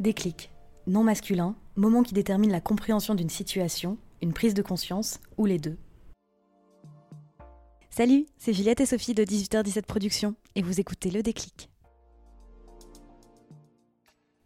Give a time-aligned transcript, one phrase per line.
[0.00, 0.50] Déclic.
[0.86, 5.58] Non masculin, moment qui détermine la compréhension d'une situation, une prise de conscience ou les
[5.58, 5.76] deux.
[7.90, 11.68] Salut, c'est Juliette et Sophie de 18h17 Productions et vous écoutez Le Déclic.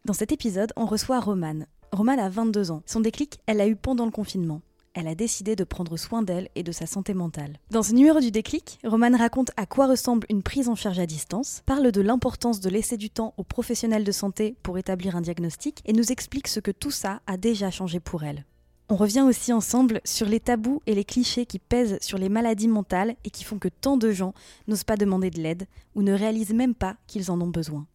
[0.05, 1.69] Dans cet épisode, on reçoit Romane.
[1.93, 2.83] Romane a 22 ans.
[2.85, 4.61] Son déclic, elle l'a eu pendant le confinement.
[4.95, 7.59] Elle a décidé de prendre soin d'elle et de sa santé mentale.
[7.73, 11.07] Dans ce numéro du déclic, Romane raconte à quoi ressemble une prise en charge à
[11.07, 15.21] distance, parle de l'importance de laisser du temps aux professionnels de santé pour établir un
[15.21, 18.45] diagnostic et nous explique ce que tout ça a déjà changé pour elle.
[18.89, 22.69] On revient aussi ensemble sur les tabous et les clichés qui pèsent sur les maladies
[22.69, 24.33] mentales et qui font que tant de gens
[24.69, 27.89] n'osent pas demander de l'aide ou ne réalisent même pas qu'ils en ont besoin.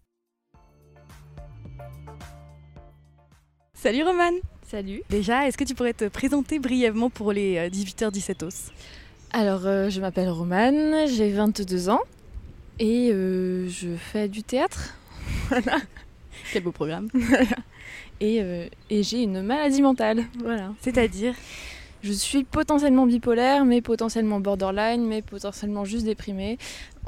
[3.73, 4.39] Salut Romane
[4.69, 5.01] Salut.
[5.09, 8.71] Déjà, est-ce que tu pourrais te présenter brièvement pour les 18h17 os?
[9.31, 12.01] Alors, euh, je m'appelle Romane, j'ai 22 ans
[12.77, 14.93] et euh, je fais du théâtre.
[15.49, 15.79] voilà.
[16.53, 17.07] Quel beau programme.
[18.19, 20.25] et, euh, et j'ai une maladie mentale.
[20.37, 20.71] Voilà.
[20.81, 21.33] C'est-à-dire?
[22.01, 26.57] Je suis potentiellement bipolaire, mais potentiellement borderline, mais potentiellement juste déprimée.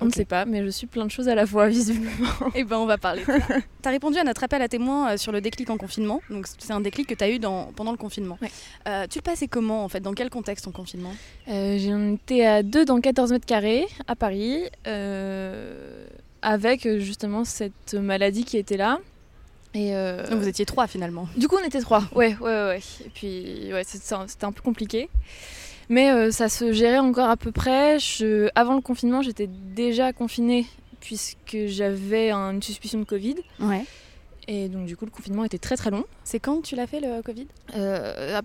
[0.01, 2.27] On ne sait pas, mais je suis plein de choses à la fois, visiblement.
[2.55, 3.23] Eh ben, on va parler.
[3.81, 6.21] Tu as répondu à notre appel à témoins euh, sur le déclic en confinement.
[6.29, 8.37] Donc, c'est un déclic que tu as eu dans, pendant le confinement.
[8.41, 8.51] Ouais.
[8.87, 10.01] Euh, tu le passais comment, en fait?
[10.01, 11.13] Dans quel contexte ton confinement?
[11.47, 16.05] Euh, J'en étais à deux dans 14 mètres carrés à Paris, euh,
[16.43, 18.99] avec justement cette maladie qui était là.
[19.73, 21.27] Et euh, Donc, vous étiez trois finalement.
[21.37, 22.03] Du coup, on était trois.
[22.13, 22.79] Ouais, ouais, ouais.
[23.05, 24.13] Et puis, ouais, c'était
[24.45, 25.09] un- peu compliqué.
[25.89, 27.99] Mais euh, ça se gérait encore à peu près.
[27.99, 30.65] Je- Avant le confinement, j'étais déjà confinée
[30.99, 33.35] puisque j'avais un- une suspicion de Covid.
[33.59, 33.85] Ouais.
[34.47, 36.03] Et donc, du coup, le confinement était très très long.
[36.23, 37.47] C'est quand tu l'as fait le Covid?
[37.75, 38.41] Euh,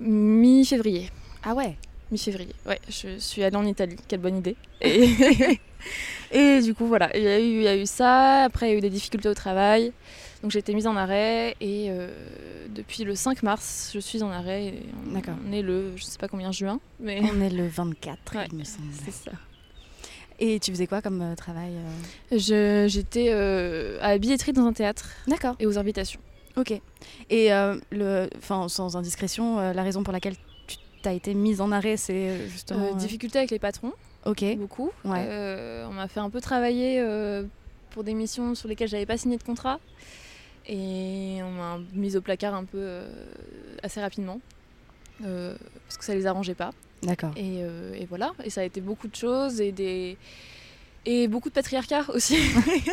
[0.00, 1.10] Mi-février.
[1.44, 1.76] Ah ouais?
[2.10, 2.54] Mi-février.
[2.66, 3.96] Ouais, je suis allée en Italie.
[4.08, 4.56] Quelle bonne idée.
[4.80, 5.08] Et,
[6.32, 7.14] et du coup, voilà.
[7.16, 8.44] Il y, a eu, il y a eu ça.
[8.44, 9.92] Après, il y a eu des difficultés au travail.
[10.42, 11.56] Donc, j'ai été mise en arrêt.
[11.60, 12.08] Et euh,
[12.68, 14.74] depuis le 5 mars, je suis en arrêt.
[15.08, 15.34] on, D'accord.
[15.48, 16.80] on est le, je sais pas combien, juin.
[17.00, 18.88] Mais On est le 24, Ouais, il me semble.
[19.04, 19.30] c'est ça.
[20.40, 21.72] Et tu faisais quoi comme euh, travail
[22.32, 25.54] euh J'étais euh, à la billetterie dans un théâtre D'accord.
[25.60, 26.20] et aux invitations.
[26.56, 26.72] Ok.
[27.30, 27.48] Et
[27.92, 30.34] le, enfin, sans indiscrétion, la raison pour laquelle
[30.66, 32.94] tu t'as été mise en arrêt, c'est justement.
[32.94, 33.92] Difficultés avec les patrons,
[34.26, 34.44] Ok.
[34.58, 34.90] beaucoup.
[35.04, 35.84] Ouais.
[35.88, 37.02] On m'a fait un peu travailler
[37.90, 39.78] pour des missions sur lesquelles j'avais pas signé de contrat.
[40.68, 43.08] Et on m'a mise au placard un peu euh,
[43.82, 44.40] assez rapidement.
[45.24, 45.54] euh,
[45.86, 46.70] parce que ça les arrangeait pas.
[47.02, 47.32] D'accord.
[47.36, 48.32] Et, euh, et voilà.
[48.44, 50.16] Et ça a été beaucoup de choses et des.
[51.04, 52.36] Et beaucoup de patriarcat aussi.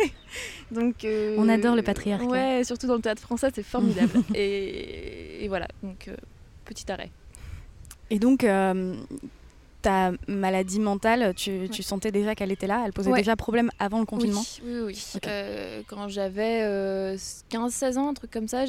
[0.71, 1.05] donc,
[1.37, 2.25] On adore le patriarcat.
[2.25, 4.23] Ouais, surtout dans le théâtre français, c'est formidable.
[4.33, 6.09] et, et voilà, donc
[6.65, 7.11] petit arrêt.
[8.09, 8.43] Et donc,
[9.81, 13.19] ta maladie mentale, tu, tu sentais déjà qu'elle était là Elle posait Ouais.
[13.19, 15.19] déjà problème avant le confinement Oui, oui, oui.
[15.27, 17.15] Euh, quand j'avais euh,
[17.51, 18.65] 15-16 ans, un truc comme ça,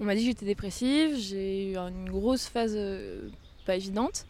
[0.00, 1.16] on m'a dit que j'étais dépressive.
[1.16, 3.28] J'ai eu une grosse phase euh,
[3.66, 4.26] pas évidente.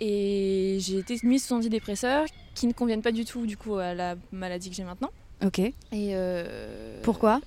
[0.00, 3.94] Et j'ai été mise sous antidépresseurs qui ne conviennent pas du tout du coup à
[3.94, 5.10] la maladie que j'ai maintenant.
[5.44, 5.58] Ok.
[5.60, 7.40] Et euh, Pourquoi?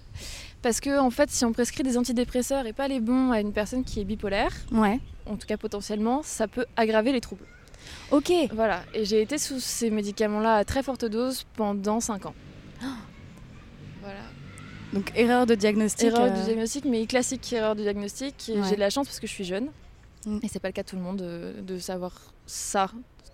[0.62, 3.52] Parce que en fait, si on prescrit des antidépresseurs et pas les bons à une
[3.52, 5.00] personne qui est bipolaire, Ouais.
[5.26, 7.46] en tout cas potentiellement, ça peut aggraver les troubles.
[8.12, 8.32] Ok.
[8.54, 8.84] Voilà.
[8.94, 12.34] Et j'ai été sous ces médicaments-là à très forte dose pendant 5 ans.
[14.02, 14.20] Voilà.
[14.94, 16.08] Donc, erreur de diagnostic.
[16.08, 18.52] Erreur euh, du diagnostic, mais classique erreur du diagnostic.
[18.54, 18.62] Ouais.
[18.68, 19.68] J'ai de la chance parce que je suis jeune.
[20.26, 20.40] Mm.
[20.44, 22.14] Et c'est pas le cas de tout le monde de, de savoir
[22.46, 22.90] ça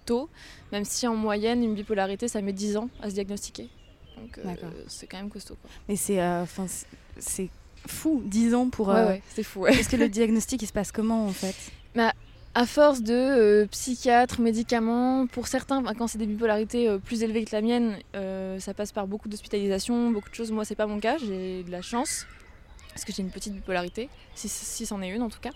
[0.06, 0.30] tôt.
[0.72, 3.70] Même si en moyenne, une bipolarité, ça met 10 ans à se diagnostiquer.
[4.22, 4.54] Donc euh,
[4.88, 5.56] c'est quand même costaud.
[5.62, 5.70] Quoi.
[5.88, 6.88] Mais c'est euh, enfin, c'est-
[7.20, 7.50] c'est
[7.88, 8.88] fou, 10 ans pour.
[8.90, 9.62] Ouais, euh, ouais, c'est fou.
[9.64, 11.56] Parce que le diagnostic, il se passe comment en fait?
[12.58, 17.22] À force de euh, psychiatres, médicaments, pour certains, bah, quand c'est des bipolarités euh, plus
[17.22, 20.52] élevées que la mienne, euh, ça passe par beaucoup d'hospitalisation, beaucoup de choses.
[20.52, 22.26] Moi, c'est pas mon cas, j'ai de la chance,
[22.90, 25.52] parce que j'ai une petite bipolarité, si, si c'en est une en tout cas.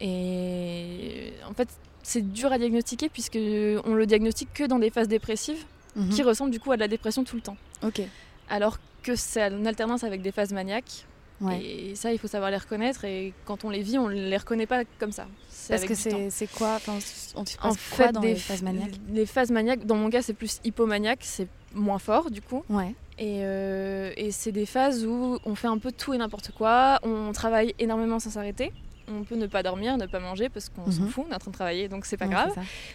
[0.00, 1.68] Et en fait,
[2.02, 3.36] c'est dur à diagnostiquer, puisque
[3.84, 5.62] on le diagnostique que dans des phases dépressives,
[5.96, 6.08] Mhm.
[6.08, 7.58] qui ressemblent du coup à de la dépression tout le temps.
[7.82, 8.00] Ok.
[8.48, 11.04] Alors que c'est en alternance avec des phases maniaques,
[11.42, 11.60] Ouais.
[11.62, 13.04] Et ça, il faut savoir les reconnaître.
[13.04, 15.26] Et quand on les vit, on ne les reconnaît pas comme ça.
[15.68, 16.98] Parce que c'est quoi enfin,
[17.36, 18.90] On te En passe quoi fait, dans des les phases maniaques?
[19.12, 22.64] Les phases maniaques, dans mon cas, c'est plus hypomaniaque, c'est moins fort du coup.
[22.68, 22.94] Ouais.
[23.18, 26.98] Et, euh, et c'est des phases où on fait un peu tout et n'importe quoi,
[27.02, 28.72] on travaille énormément sans s'arrêter.
[29.08, 31.08] On peut ne pas dormir, ne pas manger parce qu'on s'en Mhm.
[31.08, 32.54] fout, on est en train de travailler donc c'est pas Ouais, grave.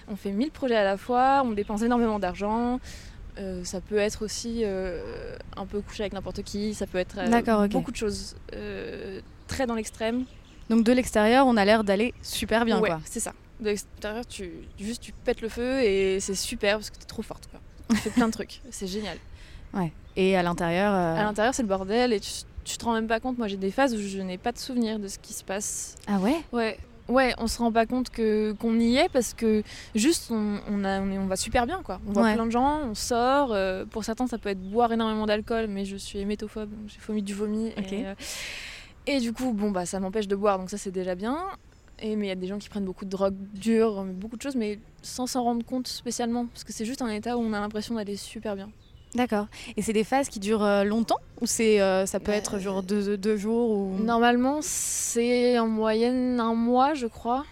[0.09, 2.79] On fait 1000 projets à la fois, on dépense énormément d'argent.
[3.39, 7.17] Euh, ça peut être aussi euh, un peu coucher avec n'importe qui, ça peut être
[7.19, 8.35] euh, beaucoup de choses.
[9.47, 10.25] Très dans l'extrême.
[10.69, 12.99] Donc de l'extérieur, on a l'air d'aller super bien, ouais, quoi.
[13.05, 13.33] c'est ça.
[13.61, 17.21] De l'extérieur, tu, juste tu pètes le feu et c'est super parce que t'es trop
[17.21, 17.47] forte.
[17.49, 17.59] Quoi.
[17.91, 19.17] Tu fais plein de trucs, c'est génial.
[20.15, 22.31] Et à l'intérieur, À l'intérieur, c'est le bordel et tu,
[22.65, 23.37] tu te rends même pas compte.
[23.37, 25.95] Moi, j'ai des phases où je n'ai pas de souvenir de ce qui se passe.
[26.07, 26.37] ah ouais?
[26.51, 29.63] Ouais, ouais, on se rend pas compte que qu'on y est parce que
[29.95, 31.99] juste on, on, a, on, est- on va super bien quoi.
[32.07, 32.33] On voit Ouais.
[32.35, 33.51] plein de gens, on sort.
[33.53, 36.99] euh, pour certains, ça peut être boire énormément d'alcool, mais je suis hémétophobe, donc j'ai
[37.05, 37.67] vomi du vomi.
[37.77, 38.13] Et, euh,
[39.05, 41.37] et du coup, bon bah ça m'empêche de boire, donc ça c'est déjà bien.
[41.99, 44.41] Et mais il y a des gens qui prennent beaucoup de drogue dure, beaucoup de
[44.41, 47.53] choses, mais sans s'en rendre compte spécialement, parce que c'est juste un état où on
[47.53, 48.69] a l'impression d'aller super bien.
[49.15, 49.47] D'accord.
[49.77, 52.59] Et c'est des phases qui durent euh, longtemps Ou c'est, euh, ça peut Bah, être
[52.59, 53.97] genre deux, deux jours ou...
[53.97, 57.45] Normalement, c'est en moyenne un mois, je crois.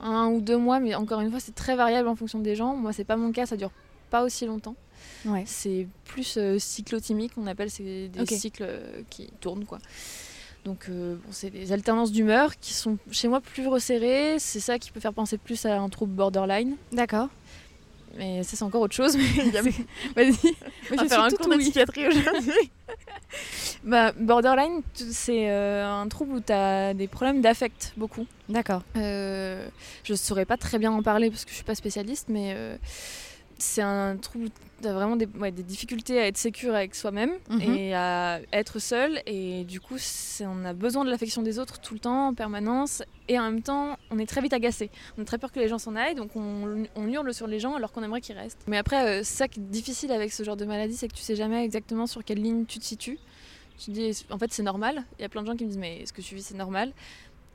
[0.00, 2.76] Un ou deux mois, mais encore une fois, c'est très variable en fonction des gens.
[2.76, 3.72] Moi, c'est pas mon cas, ça dure
[4.10, 4.76] pas aussi longtemps.
[5.24, 5.44] Ouais.
[5.46, 9.78] C'est plus euh, cyclotimique, on appelle, c'est des cycles euh, qui tournent, quoi.
[10.64, 14.36] Donc, euh, bon, c'est des alternances d'humeur qui sont chez moi plus resserrées.
[14.38, 16.76] C'est ça qui peut faire penser plus à un trouble borderline.
[16.92, 17.28] D'accord.
[18.16, 19.16] Mais ça, c'est encore autre chose.
[20.16, 20.34] Vas-y.
[20.92, 22.70] On va faire un cours de psychiatrie aujourd'hui.
[23.84, 28.26] bah, borderline, c'est euh, un trouble où tu as des problèmes d'affect, beaucoup.
[28.48, 28.82] D'accord.
[28.96, 29.68] Euh,
[30.04, 32.76] je saurais pas très bien en parler parce que je suis pas spécialiste, mais euh,
[33.58, 34.48] c'est un trouble où
[34.82, 37.60] tu as vraiment des, ouais, des difficultés à être sécure avec soi-même Mhm.
[37.62, 39.20] et à être seul.
[39.26, 39.96] Et du coup,
[40.40, 43.02] on a besoin de l'affection des autres tout le temps, en permanence.
[43.28, 44.90] Et en même temps, on est très vite agacé.
[45.18, 47.58] On a très peur que les gens s'en aillent, donc on, on hurle sur les
[47.60, 48.60] gens alors qu'on aimerait qu'ils restent.
[48.68, 51.22] Mais après, euh, ça qui est difficile avec ce genre de maladie, c'est que tu
[51.22, 53.18] sais jamais exactement sur quelle ligne tu te situes.
[53.78, 55.04] Tu te dis, en fait, c'est normal.
[55.18, 56.56] Il y a plein de gens qui me disent, mais ce que tu vis, c'est
[56.56, 56.92] normal?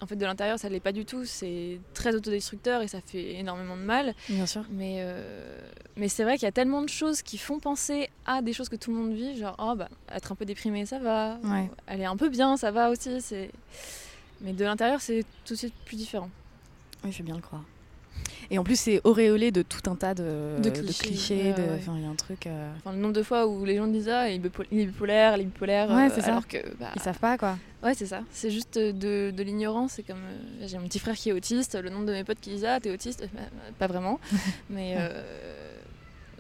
[0.04, 1.24] En fait, de l'intérieur, ça l'est pas du tout.
[1.24, 4.14] C'est très autodestructeur et ça fait énormément de mal.
[4.28, 4.66] Bien sûr.
[4.70, 5.58] Mais, euh,
[5.96, 8.68] mais c'est vrai qu'il y a tellement de choses qui font penser à des choses
[8.68, 9.38] que tout le monde vit.
[9.38, 11.40] Genre, oh, bah, être un peu déprimé, ça va.
[11.46, 11.70] Ouais.
[11.88, 13.22] Aller un peu bien, ça va aussi.
[13.22, 13.50] C'est...
[14.42, 16.30] Mais de l'intérieur, c'est tout de suite plus différent.
[17.06, 17.64] Oui, je veux bien le croire.
[18.52, 21.54] Et en plus, c'est auréolé de tout un tas de, De de clichés, clichés.
[21.54, 21.62] de...
[21.62, 21.70] ouais.
[21.80, 22.46] Enfin, il y a un truc.
[22.46, 24.80] euh, Enfin, le nombre de fois où les gens disent Ah, il est bipo- il
[24.82, 25.90] est bipolaire, il est bipolaire.
[25.90, 26.32] Ouais, euh, c'est ça.
[26.32, 26.58] alors que.
[26.80, 27.58] bah, Ils savent pas, quoi.
[27.82, 28.22] Ouais, c'est ça.
[28.32, 29.94] C'est juste de, de l'ignorance.
[29.96, 30.18] C'est comme.
[30.18, 31.82] euh, j'ai mon petit frère qui est autiste.
[31.82, 34.20] Le nombre de mes potes qui disent Ah, t'es autiste Bah, bah, Pas vraiment.
[34.70, 34.96] Mais.
[34.98, 35.24] euh,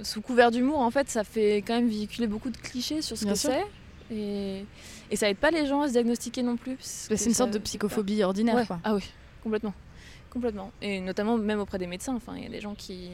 [0.02, 3.24] sous couvert d'humour, en fait, ça fait quand même véhiculer beaucoup de clichés sur ce
[3.26, 3.64] Bien que c'est.
[4.12, 4.66] Et,
[5.10, 6.76] et ça aide pas les gens à se diagnostiquer non plus.
[6.76, 8.66] parce C'est une ça sorte de psychophobie ordinaire, Ouais.
[8.66, 8.80] quoi.
[8.84, 9.04] Ah oui,
[9.44, 9.74] complètement.
[10.34, 10.72] Complètement.
[10.82, 12.16] Et notamment même auprès des médecins.
[12.16, 13.08] Enfin, il y a des gens qui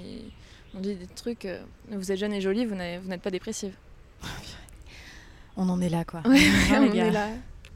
[0.74, 1.44] ont dit des trucs.
[1.46, 1.60] euh,
[1.92, 3.74] vous êtes jeune et jolie, vous n'êtes pas dépressive.
[5.58, 6.22] On en est là, quoi.
[6.26, 6.40] Ouais,
[6.80, 7.28] on est là.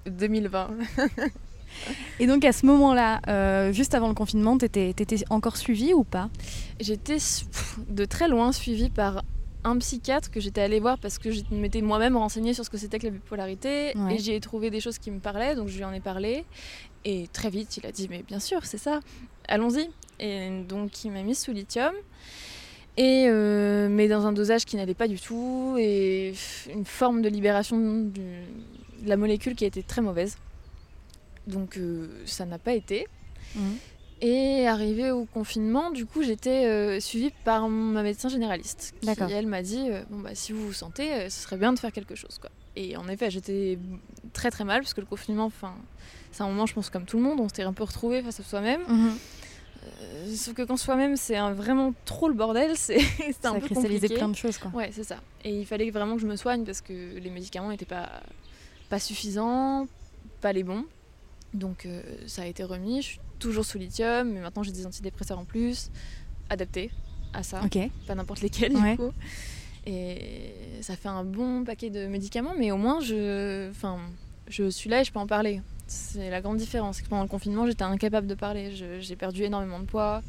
[0.06, 0.70] 2020.
[2.20, 6.04] Et donc, à ce moment-là, euh, juste avant le confinement, t'étais étais encore suivie ou
[6.04, 6.30] pas?
[6.80, 7.18] J'étais
[7.90, 9.24] de très loin suivie par
[9.66, 12.78] un psychiatre que j'étais allée voir parce que je m'étais moi-même renseignée sur ce que
[12.78, 14.16] c'était que la bipolarité Ouais.
[14.16, 16.44] et j'y ai trouvé des choses qui me parlaient donc je lui en ai parlé
[17.06, 19.00] et très vite il a dit mais bien sûr c'est ça.
[19.48, 19.90] Allons-y.
[20.20, 21.94] Et donc il m'a mis sous lithium.
[22.96, 25.76] Et euh, mais dans un dosage qui n'allait pas du tout.
[25.80, 26.34] Et
[26.72, 28.12] une forme de libération du-
[29.02, 30.38] de la molécule qui a été très mauvaise.
[31.48, 33.08] Donc euh, ça n'a pas été.
[34.22, 38.94] Et arrivé au confinement, du coup, j'étais euh, suivie par ma médecin généraliste.
[39.28, 41.92] Qui, elle m'a dit bon, bah, si vous vous sentez, ce serait bien de faire
[41.92, 42.38] quelque chose.
[42.40, 42.50] Quoi.
[42.78, 43.78] Et en effet, j'étais
[44.32, 45.76] très très mal parce que le confinement, enfin,
[46.34, 48.40] c'est un moment, je pense, comme tout le monde, on s'était un peu retrouvé face
[48.40, 48.82] à soi-même.
[48.88, 49.12] Mhm.
[49.86, 53.00] Euh, sauf que quand soi-même, c'est vraiment trop le bordel, c'est
[53.42, 54.72] Ça un a peu cristallisé plein de choses, quoi.
[54.74, 55.18] Ouais, c'est ça.
[55.44, 58.10] Et il fallait vraiment que je me soigne parce que les médicaments n'étaient pas,
[58.90, 59.88] pas suffisants,
[60.42, 60.86] pas les bons.
[61.54, 63.02] Donc euh, ça a été remis.
[63.02, 65.92] Je suis toujours sous lithium, mais maintenant j'ai des antidépresseurs en plus,
[66.50, 66.90] adaptés
[67.34, 67.78] à ça, Ok.
[68.08, 68.92] pas n'importe lesquels Ouais.
[68.92, 69.12] du coup.
[69.86, 74.00] Et ça fait un bon paquet de médicaments, mais au moins je, enfin,
[74.48, 75.62] je suis là et je peux en parler.
[75.94, 77.02] C'est la grande différence.
[77.02, 78.72] pendant le confinement, j'étais incapable de parler.
[79.00, 80.22] J'ai perdu énormément de poids.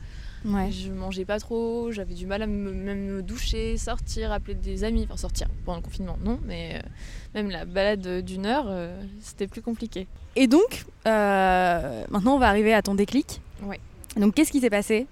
[0.44, 0.70] Ouais.
[0.70, 4.84] Je mangeais pas trop, j'avais du mal à me, même me doucher, sortir, appeler des
[4.84, 5.04] amis.
[5.04, 6.88] Enfin, sortir pendant le confinement, non, mais euh,
[7.34, 10.06] même la balade d'une heure, euh, c'était plus compliqué.
[10.36, 13.40] Et donc, euh, maintenant, on va arriver à ton déclic.
[13.62, 13.80] Ouais.
[14.18, 15.06] Donc, qu'est-ce qui s'est passé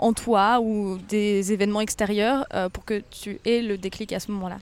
[0.00, 4.58] en toi ou des événements extérieurs pour que tu aies le déclic à ce moment-là?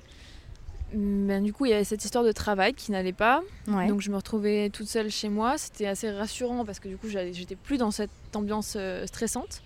[0.93, 3.43] Ben, du coup, il y avait cette histoire de travail qui n'allait pas.
[3.69, 3.89] Ouais.
[3.89, 5.59] Donc je me retrouvais toute seule chez moi.
[5.59, 9.63] C'était assez rassurant parce que du coup, j'étais plus dans cette ambiance euh, stressante.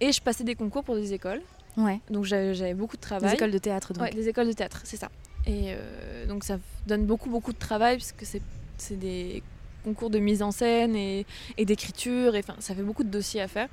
[0.00, 1.42] Et je passais des concours pour des écoles.
[1.76, 2.00] ouais.
[2.10, 3.30] Donc j'avais beaucoup de travail.
[3.30, 4.02] Des écoles de théâtre, donc.
[4.02, 5.10] Ouais, les écoles de théâtre, c'est ça.
[5.46, 8.42] Et euh, donc ça donne beaucoup, beaucoup de travail puisque c'est
[8.78, 9.42] c'est des
[9.84, 11.24] concours de mise en scène et,
[11.56, 12.34] et d'écriture.
[12.36, 13.68] Et enfin, ça fait beaucoup de dossiers à faire.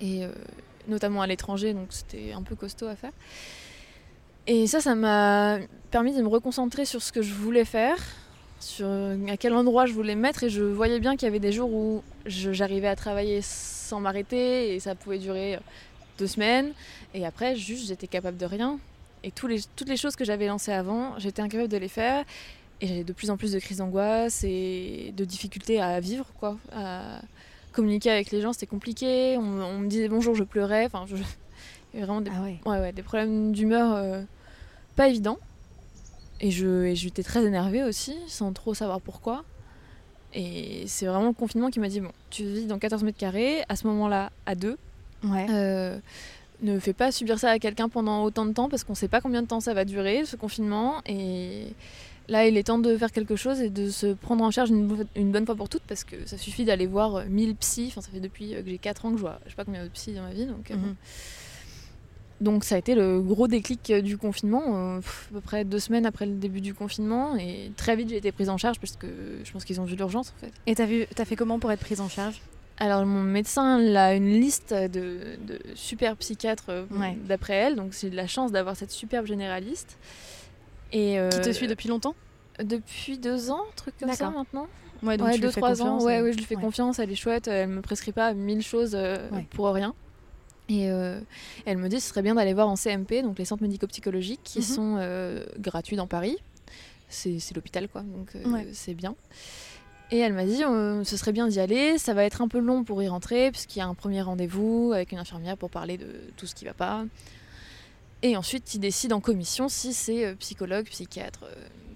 [0.00, 0.32] Et euh,
[0.88, 3.12] notamment à l'étranger, donc c'était un peu costaud à faire.
[4.52, 5.58] Et ça, ça m'a
[5.92, 7.96] permis de me reconcentrer sur ce que je voulais faire,
[8.58, 8.88] sur
[9.28, 10.42] à quel endroit je voulais me mettre.
[10.42, 14.74] Et je voyais bien qu'il y avait des jours où j'arrivais à travailler sans m'arrêter
[14.74, 15.60] et ça pouvait durer
[16.18, 16.72] deux semaines.
[17.14, 18.80] Et après, juste, j'étais capable de rien.
[19.22, 22.24] Et tous les, toutes les choses que j'avais lancées avant, j'étais incapable de les faire.
[22.80, 26.56] Et j'avais de plus en plus de crises d'angoisse et de difficultés à vivre, quoi.
[26.74, 27.20] À
[27.70, 29.36] communiquer avec les gens, c'était compliqué.
[29.38, 30.86] On, on me disait bonjour, je pleurais.
[30.86, 31.14] Enfin, je-
[31.92, 32.58] il y avait vraiment des, Ah ouais.
[32.66, 34.22] ouais, ouais, des problèmes d'humeur euh,
[34.96, 35.38] pas évidents.
[36.40, 39.44] Et je- et j'étais très énervée aussi, sans trop savoir pourquoi.
[40.32, 43.62] Et c'est vraiment le confinement qui m'a dit bon, tu vis dans 14 mètres carrés,
[43.68, 44.78] à ce moment-là, à deux.
[45.24, 45.46] Ouais.
[45.50, 45.98] Euh,
[46.62, 49.20] ne fais pas subir ça à quelqu'un pendant autant de temps parce qu'on sait pas
[49.20, 51.02] combien de temps ça va durer, ce confinement.
[51.06, 51.74] Et
[52.28, 54.86] là, il est temps de faire quelque chose et de se prendre en charge une,
[54.86, 57.86] bo- une bonne fois pour toutes parce que ça suffit d'aller voir euh, 1000 psys.
[57.88, 59.82] Enfin, ça fait depuis que j'ai 4 ans que je vois, je sais pas combien
[59.84, 60.46] de psys dans ma vie.
[60.46, 60.94] Donc, euh, Mhm.
[62.40, 64.62] Donc ça a été le gros déclic euh, du confinement,
[64.96, 67.36] euh, à peu près deux semaines après le début du confinement.
[67.36, 69.06] Et très vite, j'ai été prise en charge parce que
[69.44, 70.52] je pense qu'ils ont vu l'urgence en fait.
[70.66, 72.40] Et t'as vu, t'as fait comment pour être prise en charge?
[72.78, 77.18] Alors mon médecin a une liste de, de super psychiatres euh, Ouais.
[77.28, 79.98] d'après elle, donc j'ai de la chance d'avoir cette superbe généraliste.
[80.92, 82.14] Et, euh, Qui te suit depuis longtemps?
[82.62, 84.66] Depuis deux ans, truc comme ça maintenant.
[85.02, 86.02] Ouais, ouais, tu lui deux, fais trois ans.
[86.02, 86.60] Ouais, ouais, je lui fais ouais.
[86.62, 89.46] confiance, elle est chouette, elle me prescrit pas mille choses Ouais.
[89.50, 89.94] pour rien.
[90.70, 91.18] Et euh,
[91.66, 94.60] elle me dit ce serait bien d'aller voir en CMP, donc les centres médico-psychologiques, qui
[94.60, 94.64] Mhm.
[94.64, 96.36] sont euh, gratuits dans Paris.
[97.08, 98.68] C'est l'hôpital, quoi, donc euh, Ouais.
[98.72, 99.16] c'est bien.
[100.12, 100.58] Et elle m'a dit
[101.04, 103.78] ce serait bien d'y aller, ça va être un peu long pour y rentrer, puisqu'il
[103.80, 106.72] y a un premier rendez-vous avec une infirmière pour parler de tout ce qui va
[106.74, 107.04] pas.
[108.22, 111.44] Et ensuite, il décide en commission si c'est psychologue, psychiatre,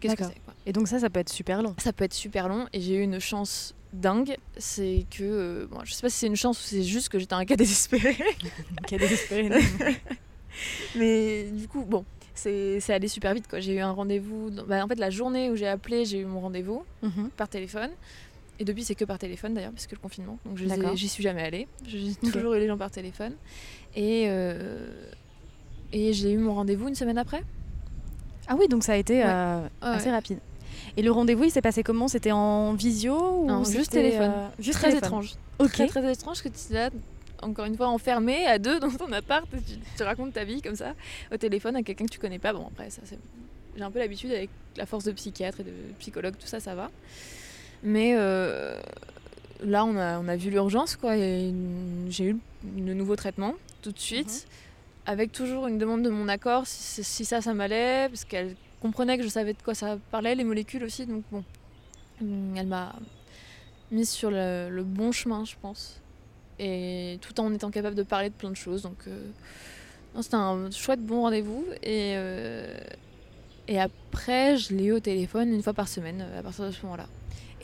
[0.00, 0.40] qu'est-ce que c'est.
[0.66, 1.74] Et donc ça, ça peut être super long.
[1.78, 5.78] Ça peut être super long et j'ai eu une chance dingue, c'est que euh, bon,
[5.84, 8.16] je sais pas si c'est une chance ou c'est juste que j'étais un cas désespéré,
[8.92, 9.48] a désespéré.
[10.96, 13.60] mais du coup bon, c'est allé super vite quoi.
[13.60, 16.24] J'ai eu un rendez-vous, dans- bah, en fait la journée où j'ai appelé, j'ai eu
[16.24, 17.30] mon rendez-vous Mhm.
[17.36, 17.90] par téléphone.
[18.60, 20.58] Et depuis c'est que par téléphone d'ailleurs parce que le confinement, donc
[20.94, 21.66] j'y suis jamais allée.
[21.86, 23.34] J'ai toujours eu les gens par téléphone
[23.96, 24.86] et euh,
[25.92, 27.42] et j'ai eu mon rendez-vous une semaine après.
[28.46, 29.24] Ah oui, donc ça a été Ouais.
[29.26, 30.12] euh, Ouais, assez ouais.
[30.12, 30.38] rapide.
[30.96, 32.08] Et le rendez-vous, il s'est passé comment?
[32.08, 34.32] C'était en visio ou Non, juste téléphone.
[34.34, 35.08] euh, juste très téléphone?
[35.08, 35.34] étrange.
[35.58, 35.72] Ok.
[35.72, 36.90] Très très étrange que tu là,
[37.42, 40.62] encore une fois enfermé à deux dans ton appart et tu, tu racontes ta vie
[40.62, 40.94] comme ça
[41.32, 42.52] au téléphone à quelqu'un que tu connais pas.
[42.52, 43.18] Bon après ça c'est
[43.76, 46.74] j'ai un peu l'habitude avec la force de psychiatre et de psychologue tout ça ça
[46.74, 46.90] va.
[47.82, 48.78] Mais euh,
[49.62, 51.52] là on a on a vu l'urgence quoi et
[52.08, 52.36] j'ai eu
[52.78, 54.46] le nouveau traitement tout de suite
[55.06, 58.54] avec toujours une demande de mon accord si, si ça ça m'allait parce qu'elle
[58.88, 61.42] comprenait que je savais de quoi ça parlait les molécules aussi donc bon
[62.20, 62.94] Hum, elle m'a
[63.90, 66.00] mise sur le, bon chemin, je pense.
[66.58, 68.82] Et tout en étant capable de parler de plein de choses.
[68.82, 69.30] Donc, euh,
[70.20, 71.64] c'était un chouette bon rendez-vous.
[71.82, 72.78] Et, euh,
[73.66, 76.70] et après, je l'ai eu au téléphone une fois par semaine euh, à partir de
[76.70, 77.06] ce moment-là.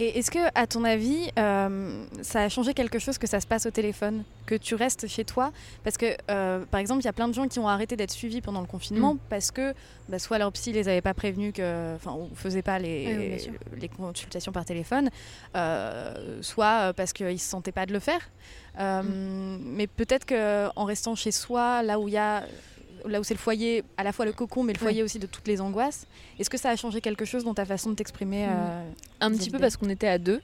[0.02, 3.46] Et est-ce que, à ton avis, euh, ça a changé quelque chose que ça se
[3.46, 5.52] passe au téléphone Que tu restes chez toi?
[5.84, 8.10] Parce que, euh, par exemple, il y a plein de gens qui ont arrêté d'être
[8.10, 9.18] suivis pendant le confinement Mm.
[9.28, 9.74] parce que
[10.08, 13.14] bah, soit leur psy les avait pas prévenus que, enfin, ou faisait pas les, Oui,
[13.18, 13.52] oui, bien sûr.
[13.78, 15.10] les consultations par téléphone,
[15.54, 18.20] euh, soit parce qu'ils se sentaient pas de le faire.
[18.78, 19.58] Mm.
[19.64, 22.44] Mais peut-être que en restant chez soi, là où il y a
[23.06, 24.82] là où c'est le foyer, à la fois le cocon, mais le Oui.
[24.84, 26.06] foyer aussi de toutes les angoisses.
[26.38, 28.50] Est-ce que ça a changé quelque chose dans ta façon de t'exprimer Mm.
[28.50, 28.90] euh,
[29.20, 30.40] Un petit peu parce qu'on était à deux.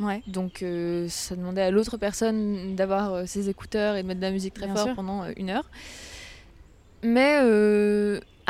[0.00, 0.22] Ouais.
[0.26, 4.24] Donc, euh, ça demandait à l'autre personne d'avoir euh, ses écouteurs et de mettre de
[4.26, 4.94] la musique très Bien fort sûr.
[4.96, 5.68] pendant une heure.
[7.02, 7.38] Mais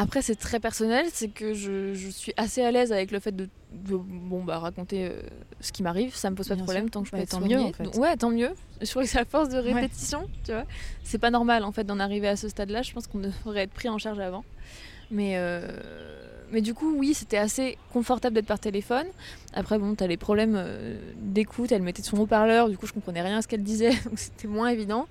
[0.03, 1.07] après, c'est très personnel.
[1.13, 4.59] C'est que je, je suis assez à l'aise avec le fait de, de, bon, bah,
[4.59, 5.21] raconter euh,
[5.61, 6.15] ce qui m'arrive.
[6.15, 6.91] Ça me pose pas Bien de problème sûr.
[6.93, 7.57] tant que je Bah, peux être tant soignée.
[7.57, 7.85] mieux, en fait.
[7.85, 8.51] Donc, ouais, tant mieux.
[8.81, 10.65] Je trouve que c'est à force de répétition, tu vois.
[11.05, 12.83] C'est pas normal en fait d'en arriver à ce stade-là.
[12.83, 14.45] Je pense qu'on devrait être pris en charge avant.
[15.11, 15.69] Mais, euh,
[16.51, 19.07] mais du coup, oui, c'était assez confortable d'être par téléphone.
[19.55, 21.71] Après, bon, t'as les problèmes euh, d'écoute.
[21.71, 24.49] Elle mettait son haut-parleur, du coup, je comprenais rien à ce qu'elle disait, donc c'était
[24.49, 25.07] moins évident.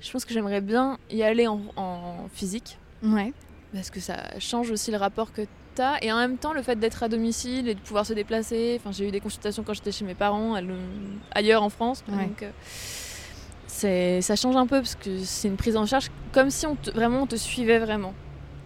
[0.00, 3.32] Je pense que j'aimerais bien y aller en, en physique, Ouais.
[3.74, 5.42] Parce que ça change aussi le rapport que
[5.74, 5.96] t'as.
[6.02, 8.78] Et en même temps, le fait d'être à domicile et de pouvoir se déplacer.
[8.80, 10.56] Enfin, j'ai eu des consultations quand j'étais chez mes parents,
[11.32, 12.02] ailleurs en France.
[12.08, 12.26] Ouais.
[12.26, 16.66] Donc, euh, ça change un peu, parce que c'est une prise en charge comme si
[16.66, 18.14] on te- vraiment on te suivait vraiment.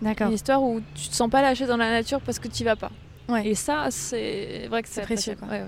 [0.00, 0.28] D'accord.
[0.28, 2.76] Une histoire où tu te sens pas lâché dans la nature parce que tu vas
[2.76, 2.90] pas.
[3.28, 3.46] Ouais.
[3.46, 5.48] Et ça, c'est vrai que C'est précieux, quoi.
[5.48, 5.64] Ouais.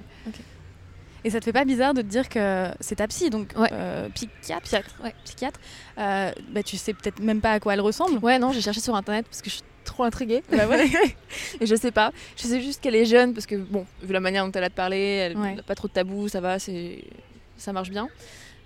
[1.25, 3.69] Et ça te fait pas bizarre de te dire que c'est ta psy, donc Ouais.
[3.73, 5.15] euh, psychiatre, Psychiatre, ouais.
[5.25, 5.59] psychiatre.
[5.99, 8.19] euh, bah, tu sais peut-être même pas à quoi elle ressemble.
[8.23, 10.43] Ouais, non, j'ai cherché sur internet parce que je suis trop intriguée.
[10.51, 10.87] Bah ouais.
[11.61, 12.13] et je sais pas.
[12.37, 14.69] Je sais juste qu'elle est jeune parce que, bon, vu la manière dont elle a
[14.69, 18.09] de parler, elle n'a pas trop de tabou, ça va, ça marche bien.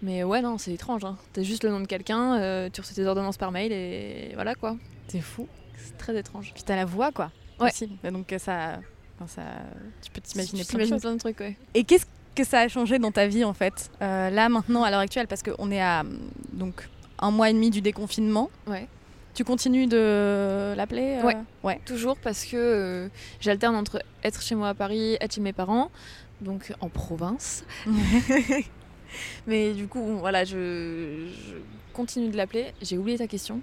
[0.03, 1.05] Mais ouais, non, c'est étrange.
[1.05, 1.17] Hein.
[1.33, 4.55] T'as juste le nom de quelqu'un, euh, tu reçois tes ordonnances par mail et voilà
[4.55, 4.77] quoi.
[5.09, 5.49] C'est fou.
[5.77, 6.53] C'est très étrange.
[6.55, 7.31] Puis t'as la voix, quoi.
[7.61, 7.69] Ouais.
[7.71, 7.89] aussi.
[8.05, 8.79] Donc ça,
[9.17, 9.43] enfin, ça,
[10.03, 11.57] tu peux t'imaginer plein plein de trucs, ouais.
[11.75, 12.07] Et qu'est-ce
[12.39, 15.27] que ça a changé dans ta vie en fait Euh, Là maintenant, à l'heure actuelle,
[15.27, 16.05] parce qu'on est à
[16.53, 18.49] donc un mois et demi du déconfinement.
[18.67, 18.87] Ouais.
[19.35, 21.37] Tu continues de l'appeler euh Ouais.
[21.63, 21.81] Ouais.
[21.85, 23.09] Toujours parce que euh,
[23.41, 25.91] j'alterne entre être chez moi à Paris, être chez mes parents,
[26.41, 27.65] donc en province.
[29.47, 31.55] Mais du coup, bon, voilà, je, je
[31.93, 32.67] continue de l'appeler.
[32.83, 33.61] J'ai oublié ta question.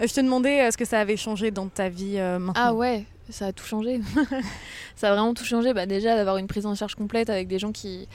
[0.00, 2.52] Je te demandais ce que ça avait changé dans ta vie maintenant.
[2.56, 4.00] Ah ouais, ça a tout changé.
[4.96, 5.72] ça a vraiment tout changé.
[5.72, 8.08] Bah, déjà, d'avoir une prise en charge complète avec des gens qui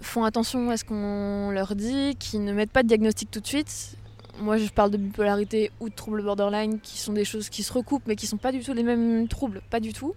[0.00, 3.46] font attention à ce qu'on leur dit, qui ne mettent pas de diagnostic tout de
[3.46, 3.96] suite.
[4.40, 7.72] Moi, je parle de bipolarité ou de troubles borderline, qui sont des choses qui se
[7.72, 10.14] recoupent, mais qui sont pas du tout les mêmes troubles, pas du tout.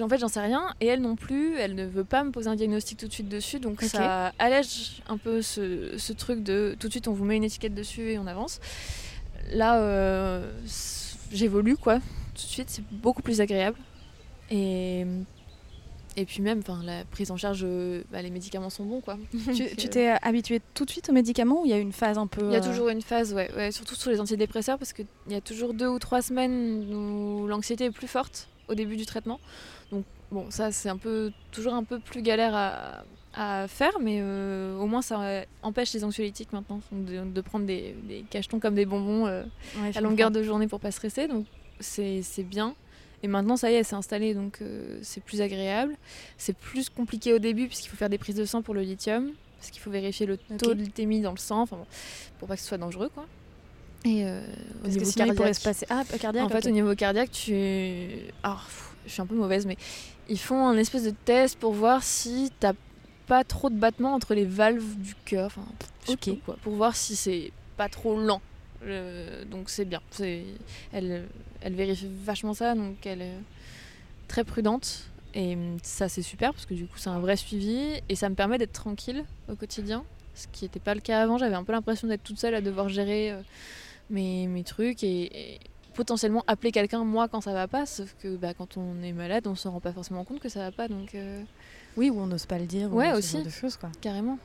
[0.00, 2.48] En fait, j'en sais rien, et elle non plus, elle ne veut pas me poser
[2.48, 6.76] un diagnostic tout de suite dessus, donc ça allège un peu ce, ce truc de
[6.78, 8.60] tout de suite on vous met une étiquette dessus et on avance.
[9.50, 10.52] Là, euh,
[11.32, 12.00] j'évolue quoi,
[12.38, 13.78] tout de suite, c'est beaucoup plus agréable.
[14.50, 15.04] Et,
[16.16, 19.18] et puis même, enfin, la prise en charge, euh, bah, les médicaments sont bons quoi.
[19.54, 22.16] Tu euh, t'es habitué tout de suite aux médicaments ou il y a une phase
[22.18, 24.78] un peu il y a euh, toujours une phase, ouais, ouais, surtout sur les antidépresseurs,
[24.78, 28.74] parce qu'il y a toujours deux ou trois semaines où l'anxiété est plus forte au
[28.74, 29.38] début du traitement.
[29.92, 33.04] Donc bon, ça c'est un peu toujours un peu plus galère à,
[33.34, 37.94] à faire, mais euh, au moins ça empêche les anxiolytiques maintenant de, de prendre des,
[38.08, 39.44] des cachetons comme des bonbons euh,
[39.80, 41.28] ouais, à longueur de journée pour pas stresser.
[41.28, 41.46] Donc
[41.80, 42.74] c'est bien.
[43.22, 45.96] Et maintenant, ça y est, c'est installé, donc euh, c'est plus agréable.
[46.36, 49.32] C'est plus compliqué au début, puisqu'il faut faire des prises de sang pour le lithium,
[49.58, 51.84] parce qu'il faut vérifier le taux de lithémie dans le sang, bon,
[52.38, 53.26] pour pas que ce soit dangereux, quoi.
[54.04, 55.86] Et euh, au Parce que niveau sinon, il pourrait cardiaque, se passer.
[55.90, 56.44] Ah, cardiaque.
[56.44, 57.52] en fait, au niveau cardiaque, tu.
[58.44, 59.76] Alors, pff, je suis un peu mauvaise, mais
[60.28, 62.74] ils font un espèce de test pour voir si t'as
[63.26, 65.46] pas trop de battements entre les valves du cœur.
[65.46, 65.66] Enfin,
[66.02, 66.38] je sais Ok.
[66.38, 68.40] pas quoi, pour voir si c'est pas trop lent.
[68.84, 70.00] Euh, donc c'est bien.
[70.92, 71.24] Elle,
[71.60, 73.34] elle vérifie vachement ça, donc elle est
[74.28, 75.04] très prudente.
[75.34, 78.34] Et ça, c'est super parce que du coup, c'est un vrai suivi et ça me
[78.34, 80.04] permet d'être tranquille au quotidien.
[80.34, 81.36] Ce qui n'était pas le cas avant.
[81.38, 83.40] J'avais un peu l'impression d'être toute seule à devoir gérer euh,
[84.10, 85.60] mes, mes trucs et, et
[85.94, 87.84] potentiellement appeler quelqu'un, moi, quand ça va pas.
[87.86, 90.60] Sauf que bah, quand on est malade, on se rend pas forcément compte que ça
[90.60, 90.88] va pas.
[90.88, 91.42] Donc, euh,
[91.96, 92.92] Oui, ou on n'ose pas le dire.
[92.92, 93.32] Ouais, ou ce aussi.
[93.36, 93.90] genre de choses, quoi.
[94.00, 94.38] carrément.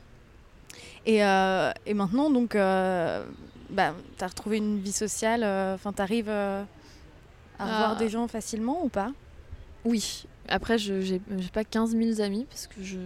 [1.06, 3.24] Et, euh, et maintenant, donc, euh,
[3.70, 5.44] bah, t'as retrouvé une vie sociale.
[5.74, 6.62] Enfin, t'arrives euh,
[7.58, 7.72] à Ah.
[7.82, 9.12] revoir des gens facilement ou pas?
[9.84, 10.24] Oui.
[10.48, 11.20] Après, je j'ai
[11.52, 12.98] pas 15 000 amis parce que je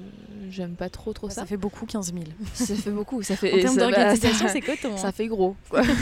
[0.51, 1.37] j'aime pas trop trop ça.
[1.43, 1.47] ça.
[1.47, 2.25] fait beaucoup, 15 000.
[2.55, 3.23] Ça fait beaucoup.
[3.23, 4.97] Ça fait, En termes bah, d'organisation, c'est coton.
[4.97, 5.13] ça hein.
[5.13, 5.83] fait gros quoi.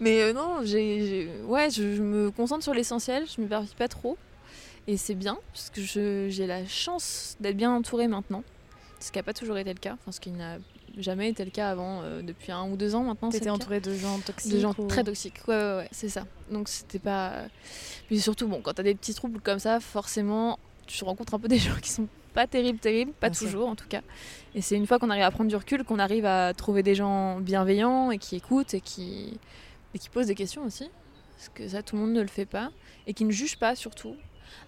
[0.00, 4.16] Mais euh, non, j'ai, ouais, je, je me concentre sur l'essentiel, je m'éparpille pas trop.
[4.86, 8.44] Et c'est bien, parce que je- j'ai la chance d'être bien entourée maintenant.
[9.00, 10.58] Ce qui n'a pas toujours été le cas, enfin ce qui n'a
[11.02, 13.28] jamais été le cas avant, euh, depuis un ou deux ans maintenant.
[13.30, 14.52] T'étais entourée de gens toxiques.
[14.52, 16.24] De gens ou- très toxiques, ouais, ouais, ouais, c'est ça.
[16.50, 17.44] Donc c'était pas.
[18.06, 21.48] Puis surtout, bon, quand t'as des petits troubles comme ça, forcément, tu rencontres un peu
[21.48, 23.46] des gens qui sont pas terribles, terribles, pas Bien sûr.
[23.48, 24.02] toujours en tout cas.
[24.54, 26.94] Et c'est une fois qu'on arrive à prendre du recul qu'on arrive à trouver des
[26.94, 29.38] gens bienveillants et qui écoutent et qui,
[29.94, 30.88] et qui posent des questions aussi.
[31.36, 32.70] Parce que ça, tout le monde ne le fait pas.
[33.06, 34.14] Et qui ne jugent pas surtout.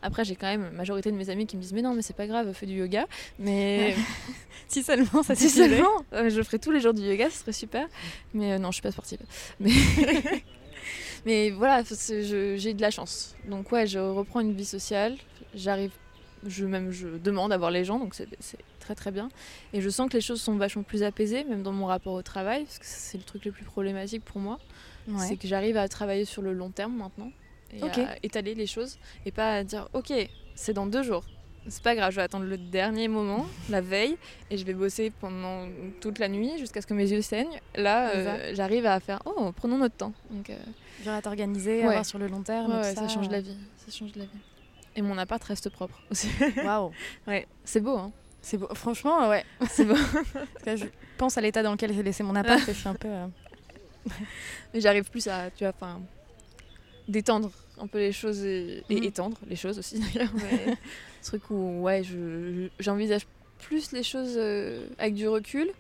[0.02, 2.02] Après, j'ai quand même la majorité de mes amis qui me disent Mais non, mais
[2.02, 3.06] c'est pas grave, fais du yoga.
[3.38, 3.94] Mais.
[4.68, 7.52] Si seulement ça Si seulement, euh, je ferais tous les jours du yoga, ce serait
[7.52, 7.88] super.
[8.34, 9.18] Mais euh, non, je suis pas sportive.
[9.58, 9.72] Mais,
[11.26, 13.34] mais voilà, j'ai de la chance.
[13.48, 15.16] Donc ouais, je reprends une vie sociale.
[15.54, 15.90] J'arrive,
[16.46, 19.28] je même je demande à voir les gens, donc c'est c'est très très bien.
[19.72, 22.22] Et je sens que les choses sont vachement plus apaisées, même dans mon rapport au
[22.22, 24.60] travail, parce que c'est le truc le plus problématique pour moi.
[25.08, 25.26] Ouais.
[25.26, 27.32] C'est que j'arrive à travailler sur le long terme maintenant
[27.74, 30.12] et à étaler les choses et pas à dire ok,
[30.54, 31.24] c'est dans deux jours.
[31.68, 34.16] C'est pas grave, je vais attendre le dernier moment, la veille,
[34.50, 35.68] et je vais bosser pendant
[36.00, 37.61] toute la nuit jusqu'à ce que mes yeux saignent.
[37.76, 40.12] Là, euh, j'arrive à faire oh, prenons notre temps.
[40.30, 40.56] Donc, euh,
[41.04, 42.02] Genre à t'organiser, Ouais.
[42.02, 42.72] sur le long terme.
[42.72, 43.56] ouais, ouais, ça change la vie.
[43.76, 44.38] Ça change la vie.
[44.96, 46.28] Et mon appart reste propre aussi.
[46.64, 46.92] Waouh.
[47.26, 48.11] ouais, c'est beau, hein.
[48.42, 48.68] C'est beau.
[48.74, 49.44] Franchement, ouais.
[49.68, 49.94] C'est beau.
[50.64, 50.87] Parce que je
[51.18, 53.09] pense à l'état dans lequel j'ai laissé mon appart et je suis un peu.
[53.09, 53.26] euh,
[54.72, 56.00] Mais j'arrive plus à, tu vois, enfin,
[57.11, 59.05] détendre un peu les choses et, et Mhm.
[59.05, 60.31] étendre les choses aussi d'ailleurs.
[61.23, 62.12] Ce truc où, ouais, je-
[62.68, 63.27] je- j'envisage
[63.59, 65.70] plus les choses euh, avec du recul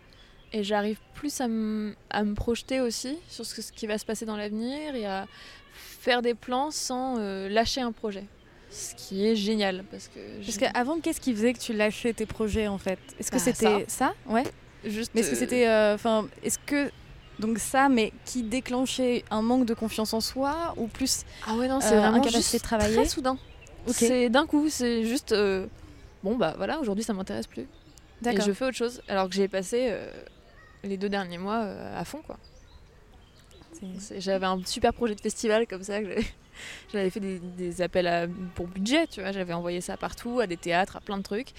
[0.52, 1.94] et j'arrive plus à, me
[2.34, 5.26] projeter aussi sur ce, ce qui va se passer dans l'avenir et à
[5.74, 8.24] faire des plans sans euh, lâcher un projet.
[8.70, 12.26] Ce qui est génial parce que Parce qu'avant, qu'est-ce qui faisait que tu lâchais tes
[12.26, 12.98] projets en fait?
[13.18, 14.14] Est-ce que Bah, c'était ça.
[14.26, 14.44] Ouais.
[14.84, 15.92] juste Mais est-ce que euh, c'était.
[15.94, 16.90] Enfin, est-ce que.
[17.40, 21.68] Donc ça, mais qui déclenchait un manque de confiance en soi ou plus ah ouais
[21.68, 23.38] non euh, c'est vraiment incapacité juste de travailler très soudain.
[23.86, 25.66] C'est d'un coup, c'est juste euh,
[26.22, 27.62] bon bah voilà aujourd'hui ça m'intéresse plus.
[27.62, 27.66] Et
[28.20, 28.44] D'accord.
[28.44, 29.00] je fais autre chose.
[29.08, 30.10] Alors que j'ai passé euh,
[30.84, 32.36] les deux derniers mois euh, à fond, quoi.
[33.98, 36.00] C'est- J'avais un super projet de festival comme ça.
[36.00, 36.26] que J'avais
[36.92, 39.32] j'avais fait des, des appels à- pour budget, tu vois.
[39.32, 41.52] J'avais envoyé ça partout, à des théâtres, à plein de trucs.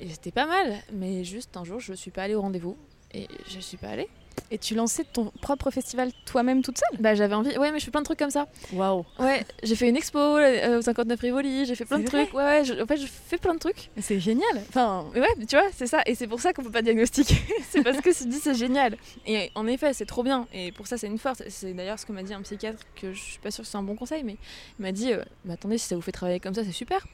[0.00, 0.74] Et c'était pas mal.
[0.92, 2.76] Mais juste un jour, je suis pas allée au rendez-vous.
[3.14, 4.08] Et je suis pas allée.
[4.50, 7.56] Et tu lançais ton propre festival toi-même toute seule Bah j'avais envie.
[7.58, 8.46] Ouais, mais je fais plein de trucs comme ça.
[8.72, 11.64] Waouh Ouais, j'ai fait une expo euh, au 59 Rivoli.
[11.66, 12.32] J'ai fait plein de trucs.
[12.34, 12.64] Ouais, ouais.
[12.64, 13.90] je- en fait, je fais plein de trucs.
[14.00, 16.02] C'est génial Enfin, Mais ouais, mais tu vois, c'est ça.
[16.06, 17.36] Et c'est pour ça qu'on peut pas diagnostiquer.
[17.70, 18.96] c'est parce que se dit c'est génial.
[19.26, 20.46] Et en effet, c'est trop bien.
[20.52, 21.42] Et pour ça, c'est une force.
[21.48, 23.78] C'est d'ailleurs ce que m'a dit un psychiatre, que je suis pas sûre que c'est
[23.78, 24.36] un bon conseil, mais
[24.78, 27.06] il m'a dit euh, Mais attendez, si ça vous fait travailler comme ça, c'est super.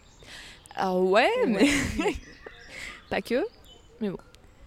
[0.74, 1.68] Alors ouais, mais
[3.10, 3.42] pas que.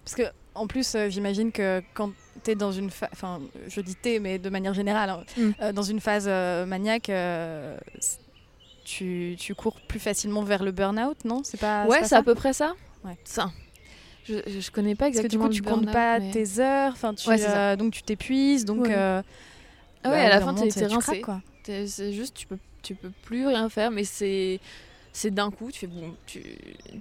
[0.03, 0.23] Parce que
[0.55, 2.11] en plus, euh, j'imagine que quand
[2.43, 5.49] t'es dans une phase, enfin, je dis t'es, mais de manière générale, hein, Mm.
[5.61, 7.09] euh, dans une phase euh, maniaque,
[8.83, 11.41] tu, tu cours plus facilement vers le burn-out, non?
[11.43, 12.73] C'est pas ouais, c'est à peu près ça.
[13.03, 13.17] Ouais.
[13.23, 13.51] Ça.
[14.25, 16.91] Je, je, connais pas Parce que du exactement coup, tu comptes pas mais- tes heures,
[16.93, 18.81] enfin, tu, Ouais, donc tu t'épuises, donc.
[18.85, 18.93] Ouais.
[20.03, 21.21] Ah ouais, bah, à la fin, t'es tu rincé.
[21.63, 24.59] C'est juste, tu peux, tu peux plus rien faire, mais c'est.
[25.13, 26.41] C'est d'un coup, tu fais bon, tu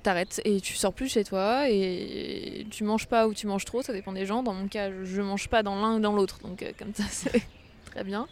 [0.03, 3.83] t'arrêtes et tu sors plus chez toi et tu manges pas ou tu manges trop,
[3.83, 4.43] ça dépend des gens.
[4.43, 7.05] Dans mon cas, je mange pas dans l'un ou dans l'autre, donc euh, comme ça
[7.11, 7.41] c'est
[7.87, 8.27] très bien.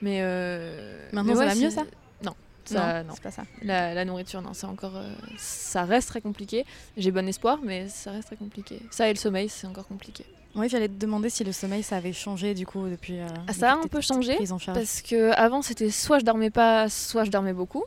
[0.00, 1.84] Mais euh, Maintenant, mais ça va mieux, ça?
[2.24, 3.12] Non, ça, non.
[3.14, 3.44] c'est pas ça.
[3.62, 6.64] La, la nourriture, non, c'est encore, euh, ça reste très compliqué.
[6.96, 8.80] J'ai bon espoir, mais ça reste très compliqué.
[8.90, 10.24] Ça et le sommeil, c'est encore compliqué.
[10.56, 13.20] Oui, j'allais te demander si le sommeil ça avait changé du coup depuis.
[13.20, 14.36] euh, Ah, ça a un peu changé.
[14.74, 17.84] Parce que avant c'était soit je dormais pas, soit je dormais beaucoup.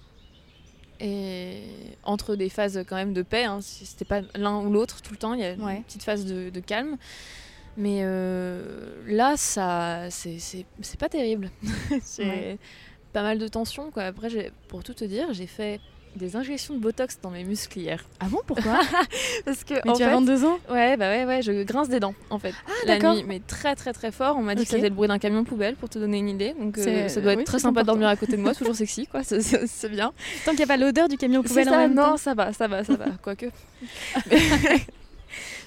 [1.00, 1.62] Et
[2.04, 5.12] entre des phases quand même de paix, hein, si c'était pas l'un ou l'autre tout
[5.12, 5.78] le temps, il y a Ouais.
[5.78, 6.98] une petite phase de, de calme.
[7.78, 11.52] Mais euh, là, ça, c'est c'est- c'est pas terrible.
[12.20, 12.58] Ouais.
[13.12, 13.92] pas mal de tension.
[13.92, 14.04] Quoi.
[14.04, 15.80] Après, pour tout te dire, j'ai fait
[16.16, 18.04] des injections de botox dans mes muscles hier.
[18.20, 18.80] Ah bon, pourquoi
[19.46, 21.90] Parce que Mais en tu as fait, 22 ans Ouais, bah ouais, ouais, je grince
[21.90, 22.54] des dents en fait.
[22.86, 23.16] la d'accord.
[23.16, 24.38] nuit, mais très très très fort.
[24.38, 24.66] On m'a dit Ok.
[24.68, 26.54] que ça faisait le bruit d'un camion poubelle pour te donner une idée.
[26.60, 28.76] Donc euh, ça doit être oui, très sympa de dormir à côté de moi, toujours
[28.76, 30.14] sexy quoi, c'est- bien.
[30.46, 32.18] Tant qu'il n'y a pas l'odeur du camion poubelle en ça, même non, temps.
[32.18, 33.48] ça va, ça va, ça va, quoique.
[34.32, 34.40] Mais,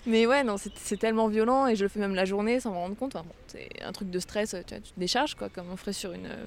[0.07, 2.71] mais ouais, non, c'est c'est tellement violent et je le fais même la journée sans
[2.71, 3.15] me rendre compte.
[3.15, 5.77] Enfin, bon, c'est un truc de stress, tu, vois, tu te décharges quoi, comme on
[5.77, 6.47] ferait sur une euh,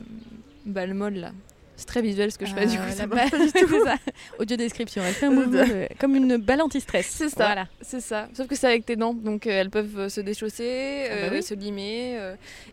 [0.66, 1.32] balle molle là.
[1.78, 2.84] C'est très visuel ce que je fais du coup.
[2.84, 3.68] Euh, ça marche balle- pas du tout.
[3.70, 3.96] c'est ça.
[4.40, 5.02] Audio description.
[5.04, 7.08] Elle fait un mouvement de- comme une balle anti-stress.
[7.08, 7.46] C'est ça.
[7.46, 7.68] Voilà.
[7.82, 8.28] C'est ça.
[8.34, 11.36] Sauf que c'est avec tes dents, donc euh, elles peuvent euh, se déchausser, Ah bah
[11.36, 11.44] oui.
[11.44, 12.20] se limer,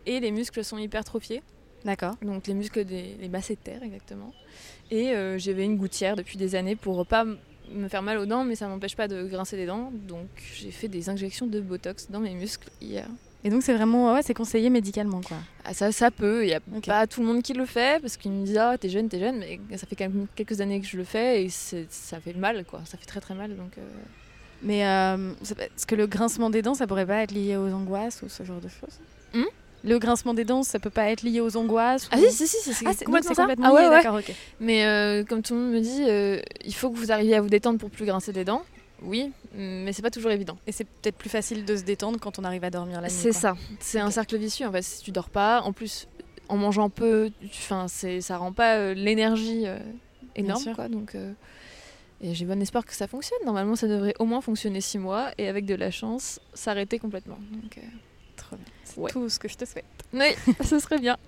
[0.05, 1.41] et les muscles sont hypertrophiés.
[1.85, 2.15] D'accord.
[2.21, 4.33] donc les muscles des les masséters exactement.
[4.91, 7.23] Et j'avais une gouttière depuis des années pour pas
[7.71, 9.89] me faire mal aux dents, mais ça m'empêche pas de grincer des dents.
[9.93, 13.07] Donc j'ai fait des injections de botox dans mes muscles hier.
[13.43, 15.37] Et donc c'est vraiment ouais, c'est conseillé médicalement quoi.
[15.63, 18.17] Ah, ça, ça peut, il y a pas tout le monde qui le fait parce
[18.17, 20.81] qu'ils me disent ah t'es jeune, t'es jeune, mais ça fait quand même quelques années
[20.81, 23.77] que je le fais et ça fait mal quoi, ça fait très très mal donc.
[23.77, 23.81] euh,
[24.61, 28.21] Mais euh, est-ce que le grincement des dents ça pourrait pas être lié aux angoisses
[28.23, 28.99] ou ce genre de choses?
[29.33, 29.45] Hmm?
[29.85, 32.45] Le grincement des dents ça peut pas être lié aux angoisses Ah ou- si si
[32.47, 33.43] si, c'est Ah, complètement ça.
[33.43, 34.35] complètement Ah ouais lié, ouais.
[34.59, 37.41] Mais euh, comme tout le monde me dit, euh, il faut que vous arriviez à
[37.41, 38.63] vous détendre pour plus grincer des dents.
[39.01, 40.57] Oui, mais c'est pas toujours évident.
[40.67, 43.13] Et c'est peut-être plus facile de se détendre quand on arrive à dormir la nuit.
[43.13, 44.81] C'est ça, c'est un cercle vicieux en fait.
[44.81, 46.07] Si tu dors pas, en plus
[46.49, 49.77] en mangeant peu, enfin c'est ça rend pas euh, l'énergie euh,
[50.35, 50.89] énorme quoi.
[50.89, 51.31] Donc euh,
[52.21, 53.39] et j'ai bon espoir que ça fonctionne.
[53.45, 57.37] Normalement, ça devrait au moins fonctionner six mois et avec de la chance, s'arrêter complètement.
[57.51, 57.79] Donc
[58.35, 58.65] Trop bien.
[58.83, 59.11] C'est Ouais.
[59.11, 59.85] tout ce que je te souhaite.
[60.13, 60.27] oui,
[60.65, 61.17] ce serait bien.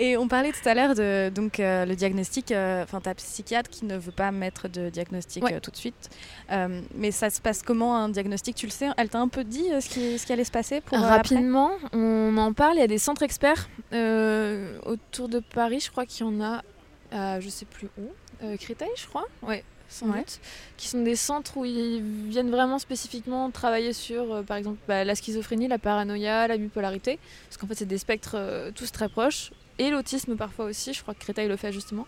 [0.00, 3.68] Et on parlait tout à l'heure de donc euh, le diagnostic, euh, enfin ta psychiatre
[3.68, 5.54] qui ne veut pas mettre de diagnostic Ouais.
[5.54, 6.08] euh, tout de suite.
[6.52, 8.54] Euh, mais ça se passe comment un diagnostic?
[8.54, 10.52] Tu le sais Elle t'a un peu dit euh, ce, qui, ce qui allait se
[10.52, 11.16] passer pour euh, après?
[11.36, 12.76] Rapidement, on en parle.
[12.76, 15.80] Il y a des centres experts euh, autour de Paris.
[15.80, 16.62] Je crois qu'il y en a,
[17.10, 18.08] à, je sais plus où,
[18.44, 19.24] euh, Créteil, je crois?
[19.42, 19.64] Ouais.
[19.90, 20.18] Sans Ouais.
[20.18, 20.38] doute,
[20.76, 25.02] qui sont des centres où ils viennent vraiment spécifiquement travailler sur, euh, par exemple, bah,
[25.02, 29.08] la schizophrénie, la paranoïa, la bipolarité, parce qu'en fait c'est des spectres euh, tous très
[29.08, 32.06] proches, et l'autisme parfois aussi, je crois que Créteil le fait justement.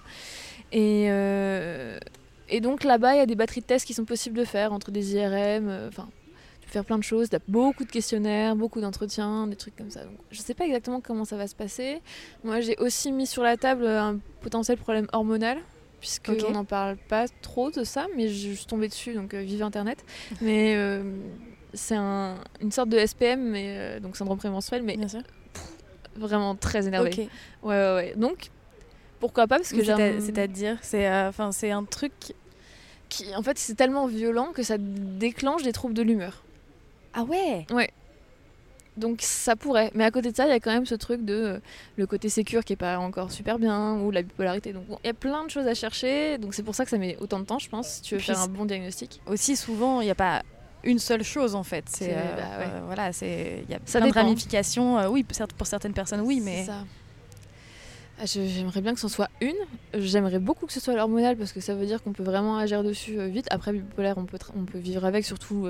[0.72, 1.98] Et, euh,
[2.48, 4.72] et donc là-bas, il y a des batteries de tests qui sont possibles de faire
[4.72, 6.08] entre des IRM, euh, enfin,
[6.60, 9.56] tu peux faire plein de choses, il y a beaucoup de questionnaires, beaucoup d'entretiens, des
[9.56, 10.04] trucs comme ça.
[10.04, 12.00] Donc, je ne sais pas exactement comment ça va se passer.
[12.44, 15.58] Moi, j'ai aussi mis sur la table un potentiel problème hormonal,
[16.00, 16.50] puisqu'on Ok.
[16.52, 20.04] n'en parle pas trop de ça, mais je suis tombée dessus, donc euh, vive Internet.
[20.40, 21.02] Mais euh,
[21.74, 24.96] c'est un, une sorte de SPM, mais, euh, donc syndrome prémenstruel, mais.
[26.16, 27.10] Vraiment très énervé.
[27.10, 27.18] Ok.
[27.18, 27.28] Ouais,
[27.62, 28.14] ouais, ouais.
[28.16, 28.50] Donc,
[29.18, 32.12] pourquoi pas Parce que C'est-à-dire, c'est euh, enfin c'est un truc.
[33.08, 36.42] qui, en fait, c'est tellement violent que ça déclenche des troubles de l'humeur.
[37.12, 37.66] Ah ouais?
[38.96, 39.90] Donc ça pourrait.
[39.94, 41.58] Mais à côté de ça, il y a quand même ce truc de euh,
[41.96, 44.72] le côté sécure qui est pas encore super bien, ou la bipolarité.
[44.72, 46.38] Donc bon, il y a plein de choses à chercher.
[46.38, 48.18] Donc c'est pour ça que ça met autant de temps, je pense, si tu veux
[48.18, 49.20] Puis faire un bon diagnostic.
[49.26, 50.42] Aussi souvent, il n'y a pas
[50.84, 51.84] une seule chose en fait.
[51.88, 52.66] C'est euh, bah ouais.
[52.66, 54.98] euh, voilà, c'est il y a Ça plein de ramifications.
[54.98, 56.66] euh, oui, certes, pour certaines personnes, oui, mais.
[58.22, 59.56] Ah, J'aimerais bien que ce soit une.
[59.94, 62.82] J'aimerais beaucoup que ce soit l'hormonal parce que ça veut dire qu'on peut vraiment agir
[62.82, 63.46] dessus vite.
[63.50, 65.24] Après, bipolaire, on peut, on peut vivre avec.
[65.24, 65.66] Surtout,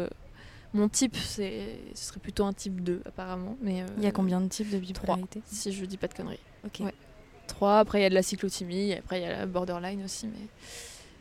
[0.75, 3.57] mon type, c'est, ce serait plutôt un type 2 apparemment.
[3.63, 6.41] Mais, il y a combien de types de bipolarité Si je dis pas de conneries.
[6.67, 6.81] Ok.
[6.81, 6.95] Ouais.
[7.47, 10.27] 3, après il y a de la cyclothymie, après il y a la borderline aussi.
[10.27, 10.47] Mais...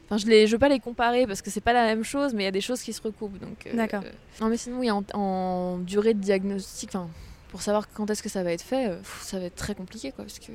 [0.09, 2.43] Enfin, je ne veux pas les comparer parce que c'est pas la même chose, mais
[2.43, 3.37] il y a des choses qui se recoupent.
[3.39, 4.01] Donc, euh, D'accord.
[4.03, 7.07] euh, Non, mais sinon, oui, en, en durée de diagnostic, enfin,
[7.49, 9.75] pour savoir quand est-ce que ça va être fait, euh, pff, ça va être très
[9.75, 10.23] compliqué, quoi.
[10.25, 10.51] Parce que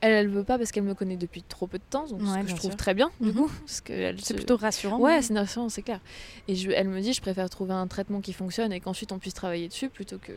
[0.00, 2.42] elle, elle veut pas parce qu'elle me connaît depuis trop peu de temps, donc ce
[2.42, 2.76] que je trouve sûr.
[2.78, 3.34] très bien, du Mhm.
[3.34, 3.50] coup.
[3.66, 4.98] Parce que elle C'est se- plutôt rassurant.
[4.98, 6.00] Ouais, c'est rassurant, c'est clair.
[6.48, 9.18] Et je, elle me dit, je préfère trouver un traitement qui fonctionne et qu'ensuite on
[9.18, 10.32] puisse travailler dessus plutôt que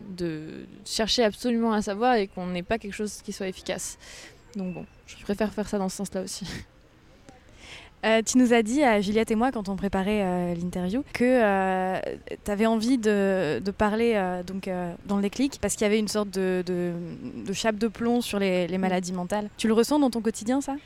[0.00, 3.98] de chercher absolument à savoir et qu'on n'ait pas quelque chose qui soit efficace.
[4.54, 6.46] Donc bon, je préfère faire ça dans ce sens-là aussi.
[8.04, 11.98] Euh, tu nous as dit à Juliette et moi quand on préparait euh, l'interview que
[12.44, 15.86] tu avais envie de, de parler euh, donc, euh, dans le déclic parce qu'il y
[15.86, 16.92] avait une sorte de, de,
[17.44, 19.48] de chape de plomb sur les, les maladies mentales.
[19.56, 20.76] Tu le ressens dans ton quotidien ça?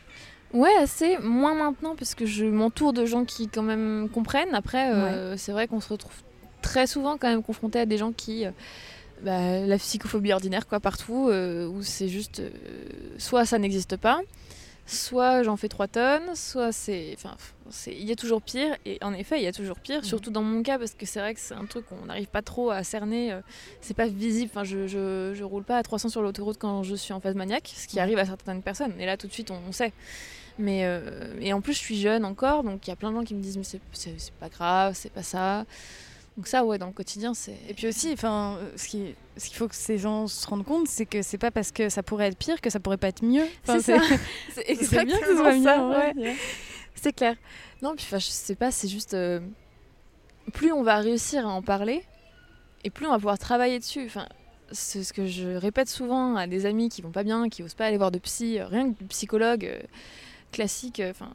[0.52, 1.18] Ouais, assez.
[1.18, 4.54] Moins maintenant, parce que je m'entoure de gens qui quand même comprennent.
[4.54, 6.14] Après, euh, c'est vrai qu'on se retrouve
[6.62, 8.46] très souvent quand même confronté à des gens qui...
[8.46, 8.50] euh,
[9.22, 12.40] bah, la psychophobie ordinaire, quoi, partout, euh, où c'est juste...
[12.40, 12.48] euh,
[13.18, 14.20] soit ça n'existe pas,
[14.90, 17.12] soit j'en fais 3 tonnes, soit c'est...
[17.14, 17.36] Enfin,
[17.70, 18.76] c'est- il y a toujours pire.
[18.84, 20.04] Et en effet, il y a toujours pire, Mhm.
[20.04, 22.42] surtout dans mon cas, parce que c'est vrai que c'est un truc qu'on n'arrive pas
[22.42, 23.32] trop à cerner.
[23.32, 23.40] euh,
[23.80, 24.50] c'est pas visible.
[24.52, 27.34] Enfin, je, je, je roule pas à 300 sur l'autoroute quand je suis en phase
[27.34, 28.02] maniaque, ce qui Ouais.
[28.02, 28.92] arrive à certaines personnes.
[28.98, 29.92] Et là, tout de suite, on, on sait.
[30.58, 33.16] Mais euh, et en plus, je suis jeune encore, donc il y a plein de
[33.16, 35.64] gens qui me disent mais c'est pas grave, c'est pas ça.
[36.36, 37.56] Donc ça, ouais, dans le quotidien, c'est.
[37.68, 40.64] Et puis aussi, enfin, euh, ce qui- ce qu'il faut que ces gens se rendent
[40.64, 43.08] compte, c'est que c'est pas parce que ça pourrait être pire que ça pourrait pas
[43.08, 43.44] être mieux.
[43.62, 44.04] Enfin, c'est ça.
[44.54, 46.12] C'est c'est bien que ça, mieux, ouais.
[46.16, 46.36] ouais.
[46.94, 47.34] C'est clair.
[47.82, 49.14] Non, puis je sais pas, c'est juste.
[49.14, 49.40] euh,
[50.52, 52.02] plus on va réussir à en parler,
[52.84, 54.04] et plus on va pouvoir travailler dessus.
[54.06, 54.26] Enfin,
[54.72, 57.74] c'est ce que je répète souvent à des amis qui vont pas bien, qui osent
[57.74, 59.80] pas aller voir de psy, euh, rien que de psychologue euh,
[60.52, 61.32] classique, enfin,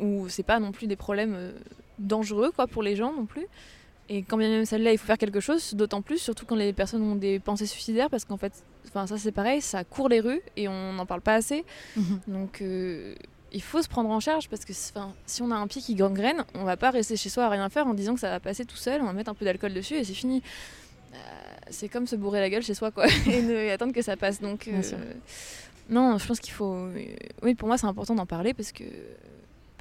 [0.00, 1.52] où c'est pas non plus des problèmes euh,
[1.98, 3.46] dangereux quoi pour les gens non plus.
[4.08, 6.72] Et quand bien même celle-là, il faut faire quelque chose, d'autant plus, surtout quand les
[6.72, 8.52] personnes ont des pensées suicidaires, parce qu'en fait,
[8.88, 11.64] enfin ça c'est pareil, ça court les rues et on n'en parle pas assez.
[11.96, 12.20] Mhm.
[12.28, 13.14] Donc euh,
[13.52, 15.94] il faut se prendre en charge parce que enfin, si on a un pied qui
[15.94, 18.40] gangrène, on va pas rester chez soi à rien faire en disant que ça va
[18.40, 20.42] passer tout seul, on va mettre un peu d'alcool dessus et c'est fini.
[21.14, 21.16] Euh,
[21.70, 24.16] c'est comme se bourrer la gueule chez soi quoi et, ne- et attendre que ça
[24.16, 24.40] passe.
[24.40, 24.82] Donc euh,
[25.88, 26.88] non, je pense qu'il faut.
[27.42, 28.84] oui, pour moi c'est important d'en parler parce que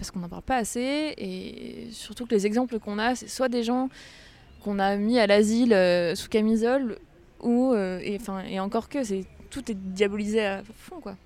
[0.02, 3.50] parce qu'on n'en parle pas assez et surtout que les exemples qu'on a, c'est soit
[3.50, 3.88] des gens
[4.64, 6.98] qu'on a mis à l'asile euh, sous camisole
[7.40, 11.18] ou euh, et enfin et encore que c'est tout est diabolisé à fond quoi.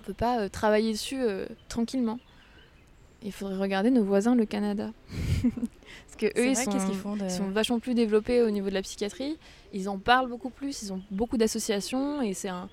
[0.00, 2.18] On peut pas euh, travailler dessus euh, tranquillement.
[3.22, 4.90] Il faudrait regarder nos voisins le Canada.
[5.44, 8.74] Parce que eux ils vrai, sont, font de- sont vachement plus développés au niveau de
[8.74, 9.38] la psychiatrie.
[9.72, 10.82] Ils en parlent beaucoup plus.
[10.82, 12.68] Ils ont beaucoup d'associations et c'est un.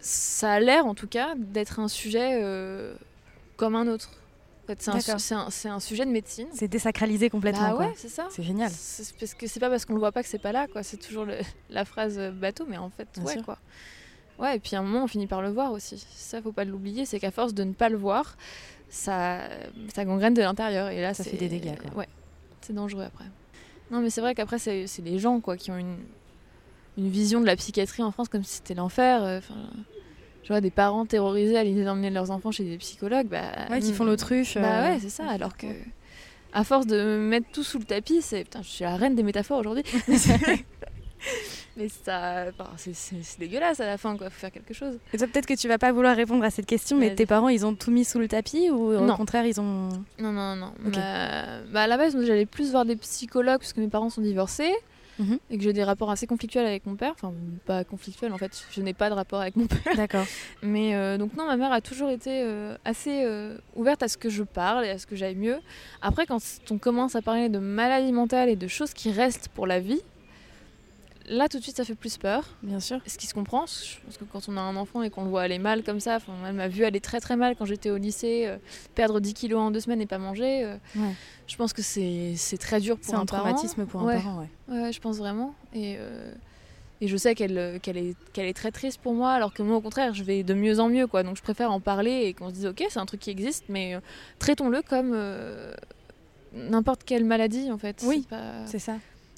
[0.00, 2.94] Ça a l'air en tout cas d'être un sujet euh,
[3.58, 4.12] comme un autre.
[4.78, 6.48] C'est un, sujet de médecine.
[6.52, 7.70] C'est désacralisé complètement.
[7.70, 7.86] Bah quoi.
[7.86, 8.26] ouais, c'est ça.
[8.30, 8.70] C'est génial.
[9.20, 10.82] Parce que c'est pas parce qu'on le voit pas que c'est pas là, quoi.
[10.82, 11.38] C'est toujours le-
[11.70, 13.44] la phrase euh, bateau, mais en fait, Bien ouais, sûr.
[13.44, 13.58] quoi.
[14.38, 16.04] Ouais, et puis à un moment, on finit par le voir aussi.
[16.14, 18.36] Ça, faut pas l'oublier, c'est qu'à force de ne pas le voir,
[18.90, 19.40] ça,
[19.94, 20.88] ça gangrène de l'intérieur.
[20.88, 22.00] Et là, Ça fait des dégâts, quoi.
[22.00, 22.08] Ouais,
[22.60, 23.24] c'est dangereux après.
[23.90, 25.96] Non, mais c'est vrai qu'après, c'est les gens, quoi, qui ont une,
[26.98, 29.22] une vision de la psychiatrie en France comme si c'était l'enfer.
[29.22, 29.40] euh,
[30.46, 33.26] je vois des parents terrorisés à l'idée d'emmener leurs enfants chez des psychologues.
[33.26, 34.54] Bah, Ouais, qui font mm, l'autruche.
[34.54, 35.28] bah euh, ouais, c'est ça.
[35.28, 35.66] Alors que,
[36.52, 38.44] à force de mettre tout sous le tapis, c'est.
[38.44, 39.82] Putain, je suis la reine des métaphores aujourd'hui.
[41.76, 42.46] Mais ça.
[42.58, 44.30] enfin, c'est- dégueulasse à la fin, quoi.
[44.30, 44.98] Faut faire quelque chose.
[45.12, 47.48] Et toi, peut-être que tu vas pas vouloir répondre à cette question, mais tes parents,
[47.50, 49.16] ils ont tout mis sous le tapis ou au Non.
[49.16, 49.88] contraire, ils ont.
[50.18, 50.72] Non, non, non.
[50.86, 50.96] Ok.
[50.96, 54.22] Ma- bah, à la base, j'allais plus voir des psychologues parce que mes parents sont
[54.22, 54.72] divorcés.
[55.18, 55.38] Mhm.
[55.50, 57.12] Et que j'ai des rapports assez conflictuels avec mon père.
[57.12, 57.32] Enfin,
[57.64, 59.96] pas conflictuels en fait, je n'ai pas de rapport avec mon père.
[59.96, 60.26] D'accord.
[60.62, 64.16] Mais euh, donc non, ma mère a toujours été euh, assez euh, ouverte à ce
[64.16, 65.58] que je parle et à ce que j'aille mieux.
[66.02, 69.66] Après, quand on commence à parler de maladies mentales et de choses qui restent pour
[69.66, 70.02] la vie,
[71.28, 72.44] là tout de suite ça fait plus peur.
[72.62, 73.00] Bien sûr.
[73.06, 75.42] Ce qui se comprend, parce que quand on a un enfant et qu'on le voit
[75.42, 78.44] aller mal comme ça, elle m'a vu aller très très mal quand j'étais au lycée,
[78.46, 78.56] euh,
[78.94, 80.64] perdre 10 kilos en deux semaines et pas manger.
[80.64, 80.76] Euh,
[81.46, 84.46] je pense que c'est très dur pour un, un traumatisme pour un parent.
[84.68, 84.92] Ouais.
[84.92, 85.54] je pense vraiment.
[85.74, 86.32] Et, euh,
[87.00, 89.76] et je sais qu'elle qu'elle est, qu'elle est très triste pour moi, alors que moi
[89.76, 91.06] au contraire, je vais de mieux en mieux.
[91.06, 91.22] quoi.
[91.22, 93.64] Donc je préfère en parler et qu'on se dise ok, c'est un truc qui existe,
[93.68, 93.98] mais
[94.38, 95.16] traitons-le comme
[96.52, 98.02] n'importe quelle maladie en fait.
[98.06, 98.26] Oui,
[98.66, 98.96] c'est ça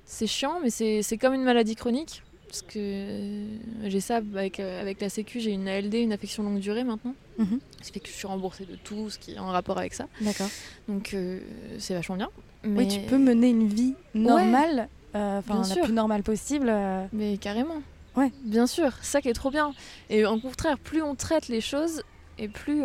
[0.08, 2.22] c'est chiant, mais c'est comme une maladie chronique.
[2.48, 3.46] Parce que euh,
[3.84, 7.14] j'ai ça avec, euh, avec la Sécu, j'ai une ALD, une affection longue durée maintenant.
[7.36, 7.60] Ça mhm.
[7.82, 10.06] fait que je suis remboursée de tout ce qui est en rapport avec ça.
[10.22, 10.48] D'accord.
[10.88, 11.40] Donc euh,
[11.78, 12.30] c'est vachement bien.
[12.64, 12.84] Mais...
[12.84, 16.72] Oui, tu peux mener une vie normale, enfin la plus normale possible.
[17.12, 17.82] Mais carrément.
[18.16, 18.32] Ouais.
[18.44, 19.74] Bien sûr, ça qui est trop bien.
[20.08, 22.02] Et au contraire, plus on traite les choses,
[22.38, 22.82] et plus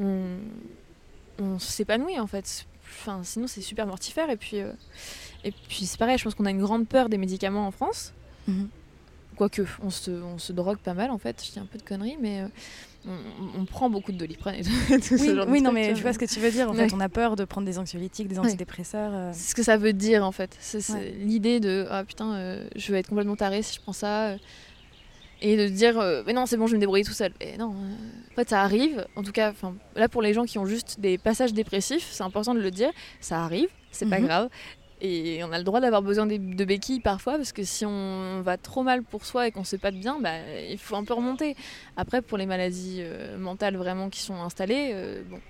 [0.00, 0.38] on,
[1.38, 2.66] on s'épanouit en fait.
[2.84, 4.28] Enfin, sinon c'est super mortifère.
[4.28, 4.58] Et puis
[5.44, 8.12] et puis c'est pareil, je pense qu'on a une grande peur des médicaments en France.
[8.46, 8.68] Mhm.
[9.36, 11.82] Quoique, on se, on se drogue pas mal en fait, je dis un peu de
[11.82, 12.48] conneries, mais euh,
[13.56, 16.12] on, prend beaucoup de doliprane et tout, oui, ce genre Oui, non, mais je vois
[16.12, 16.70] ce que tu veux dire.
[16.70, 19.12] En fait, on a peur de prendre des anxiolytiques, des antidépresseurs.
[19.12, 19.30] Euh.
[19.32, 20.56] C'est ce que ça veut dire en fait.
[20.60, 24.36] C'est l'idée de ah putain, euh, je vais être complètement taré si je prends ça.
[25.40, 27.32] et de dire mais non, c'est bon, je vais me débrouiller tout seul.
[27.40, 29.06] Et non, en fait, ça arrive.
[29.16, 29.54] En tout cas,
[29.96, 32.90] là pour les gens qui ont juste des passages dépressifs, c'est important de le dire.
[33.20, 34.26] Ça arrive, c'est pas mhm.
[34.26, 34.48] grave.
[35.04, 38.56] Et on a le droit d'avoir besoin de béquilles parfois, parce que si on va
[38.56, 40.30] trop mal pour soi et qu'on ne sait pas de bien, bah,
[40.70, 41.56] il faut un peu remonter.
[41.96, 45.40] Après, pour les maladies euh, mentales vraiment qui sont installées, euh, bon,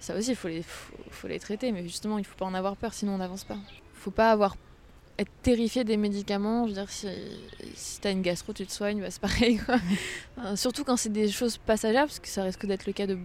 [0.00, 2.54] ça aussi, il faut les, faut, les traiter, mais justement, il ne faut pas en
[2.54, 3.56] avoir peur, sinon on n'avance pas.
[3.56, 4.56] Il ne faut pas avoir
[5.18, 6.64] être terrifié des médicaments.
[6.64, 7.06] Je veux dire, si,
[7.74, 9.60] si tu as une gastro, tu te soignes, bah, c'est pareil.
[10.56, 13.18] surtout quand c'est des choses passagères, parce que ça risque d'être le cas de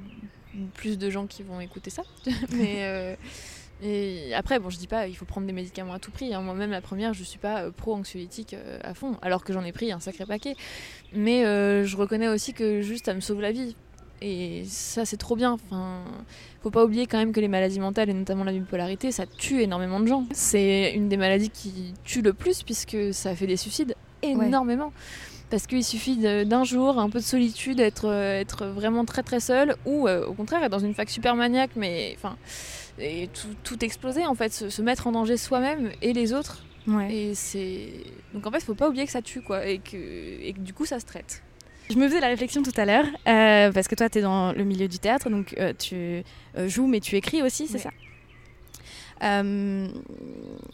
[0.74, 2.04] plus de gens qui vont écouter ça.
[2.52, 2.80] mais.
[2.80, 3.16] Euh,
[3.82, 6.34] et après, bon, je dis pas, il faut prendre des médicaments à tout prix.
[6.34, 6.42] Hein.
[6.42, 9.72] Moi-même, la première, je suis pas euh, pro-anxiolytique euh, à fond, alors que j'en ai
[9.72, 10.56] pris un sacré paquet.
[11.14, 13.76] Mais euh, je reconnais aussi que juste, ça me sauve la vie.
[14.22, 15.54] Et ça, c'est trop bien.
[15.54, 16.04] Enfin,
[16.62, 19.62] faut pas oublier quand même que les maladies mentales, et notamment la bipolarité, ça tue
[19.62, 20.26] énormément de gens.
[20.34, 24.92] C'est une des maladies qui tue le plus, puisque ça fait des suicides énormément.
[25.50, 29.78] Parce qu'il suffit d'un jour, un peu de solitude, être, être vraiment très très seul,
[29.86, 32.36] ou au contraire, être dans une fac super maniaque, mais enfin
[33.00, 33.30] et
[33.64, 36.64] tout, exploser en fait, se, mettre en danger soi-même et les autres.
[37.10, 37.90] Et c'est
[38.34, 40.60] donc en fait, il faut pas oublier que ça tue quoi et que, et que
[40.60, 41.44] du coup ça se traite.
[41.90, 44.54] Je me faisais la réflexion tout à l'heure, euh, parce que toi, tu es dans
[44.54, 46.24] le milieu du théâtre, donc euh, tu
[46.56, 47.90] euh, joues, mais tu écris aussi, c'est ça?
[49.24, 49.88] Euh,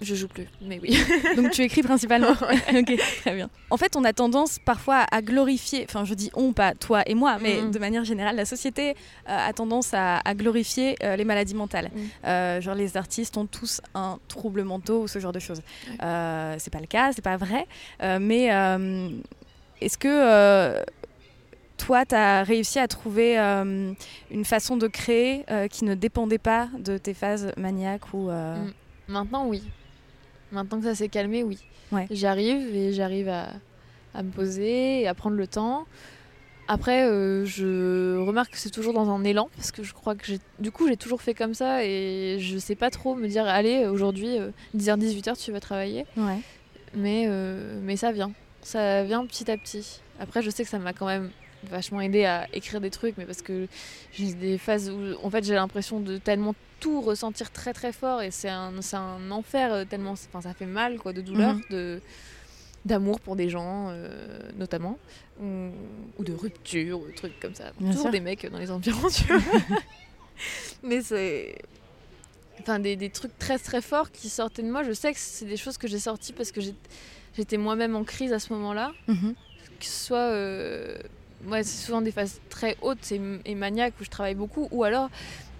[0.01, 0.97] je joue plus, mais oui.
[1.35, 2.31] Donc tu écris principalement
[2.75, 3.49] Ok, très bien.
[3.69, 7.15] En fait, on a tendance parfois à glorifier, enfin je dis on, pas toi et
[7.15, 7.71] moi, mais mm.
[7.71, 8.91] de manière générale, la société
[9.29, 11.91] euh, a tendance à, glorifier euh, les maladies mentales.
[11.95, 12.61] Mm.
[12.61, 15.61] genre les artistes ont tous un trouble mental ou ce genre de choses.
[15.99, 17.65] c'est pas le cas, c'est pas vrai,
[18.19, 18.45] mais
[19.81, 20.83] est-ce que
[21.77, 23.93] toi, tu as réussi à trouver euh,
[24.31, 28.55] une façon de créer euh, qui ne dépendait pas de tes phases maniaques ou euh,
[28.55, 28.73] mm.
[29.07, 29.63] Maintenant, oui.
[30.51, 31.59] Maintenant que ça s'est calmé, oui.
[32.09, 33.53] J'arrive et j'arrive à,
[34.23, 35.85] me poser et à prendre le temps.
[36.67, 37.05] Après,
[37.45, 40.87] je remarque que c'est toujours dans un élan parce que je crois que du coup
[40.87, 44.39] j'ai toujours fait comme ça et je sais pas trop me dire allez aujourd'hui
[44.75, 46.05] 10h 18h tu vas travailler.
[46.95, 47.29] Mais
[47.83, 50.01] mais ça vient, ça vient petit à petit.
[50.19, 51.29] Après je sais que ça m'a quand même
[51.63, 53.67] vachement aidé à écrire des trucs, mais parce que
[54.13, 58.21] j'ai des phases où en fait j'ai l'impression de tellement tout ressentir très très fort
[58.21, 61.61] et c'est un, un enfer euh, tellement enfin, ça fait mal quoi de douleur mhm.
[61.71, 62.01] de
[62.83, 64.99] d'amour pour des gens euh, notamment
[65.41, 67.71] ou, de rupture ou trucs comme ça.
[67.79, 69.61] Toujours des mecs dans les environs tu vois.
[70.83, 71.55] Mais c'est
[72.61, 74.83] enfin des, des, trucs très très forts qui sortaient de moi.
[74.83, 76.61] Je sais que c'est des choses que j'ai sorties parce que
[77.35, 78.91] j'étais moi-même en crise à ce moment-là.
[79.07, 79.33] Mhm.
[79.79, 80.97] que ce soit euh,
[81.47, 85.09] ouais, c'est souvent des phases très hautes et, maniaques où je travaille beaucoup, ou alors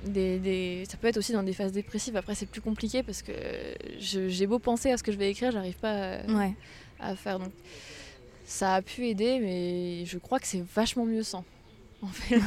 [0.05, 2.15] des, des, ça peut être aussi dans des phases dépressives.
[2.15, 3.31] Après, c'est plus compliqué parce que
[3.99, 6.19] j'ai beau penser à ce que je vais écrire, j'arrive pas
[6.99, 7.39] à, faire.
[7.39, 7.51] Donc,
[8.45, 11.43] ça a pu aider, mais je crois que c'est vachement mieux sans.
[12.01, 12.39] En fait.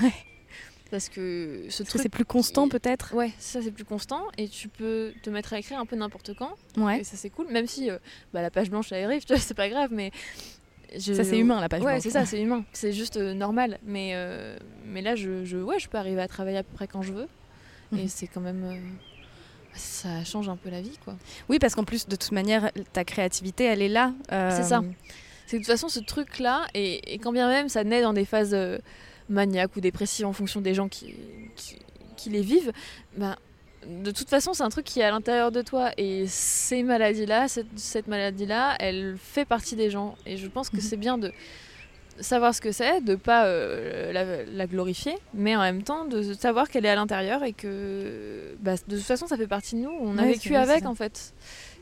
[0.90, 2.00] Parce que ce truc.
[2.00, 3.14] C'est plus constant peut-être?
[3.14, 6.34] Ouais, ça c'est plus constant et tu peux te mettre à écrire un peu n'importe
[6.34, 6.54] quand.
[6.76, 7.00] Ouais.
[7.00, 7.98] Et ça c'est cool, même si euh,
[8.32, 10.12] bah, la page blanche elle arrive, tu vois, c'est pas grave, mais
[10.96, 12.64] ça, c'est humain, la page Ouais, c'est ça, c'est humain.
[12.72, 13.78] C'est juste euh, normal.
[13.84, 16.86] Mais, euh, mais là, je, je, ouais, je peux arriver à travailler à peu près
[16.86, 17.28] quand je veux.
[17.92, 18.08] Et mhm.
[18.08, 18.64] c'est quand même.
[18.64, 18.78] Euh,
[19.74, 21.16] ça change un peu la vie, quoi.
[21.48, 24.12] Oui, parce qu'en plus, de toute manière, ta créativité, elle est là.
[24.28, 24.82] C'est ça.
[25.46, 28.26] C'est de toute façon, ce truc-là, et, et, quand bien même ça naît dans des
[28.26, 28.54] phases
[29.30, 31.14] maniaques ou dépressives en fonction des gens qui,
[31.56, 31.78] qui,
[32.16, 32.72] qui les vivent,
[33.16, 33.36] ben
[33.86, 35.90] de toute façon, c'est un truc qui est à l'intérieur de toi.
[35.96, 40.16] Et ces maladies-là, cette, cette maladie-là, elle fait partie des gens.
[40.26, 40.82] Et je pense que Mhm.
[40.82, 41.32] c'est bien de
[42.20, 46.32] savoir ce que c'est, de pas euh, la, la glorifier, mais en même temps de
[46.34, 49.82] savoir qu'elle est à l'intérieur et que bah, de toute façon, ça fait partie de
[49.82, 49.92] nous.
[50.00, 51.32] On a Ouais, vécu vrai, avec, en fait.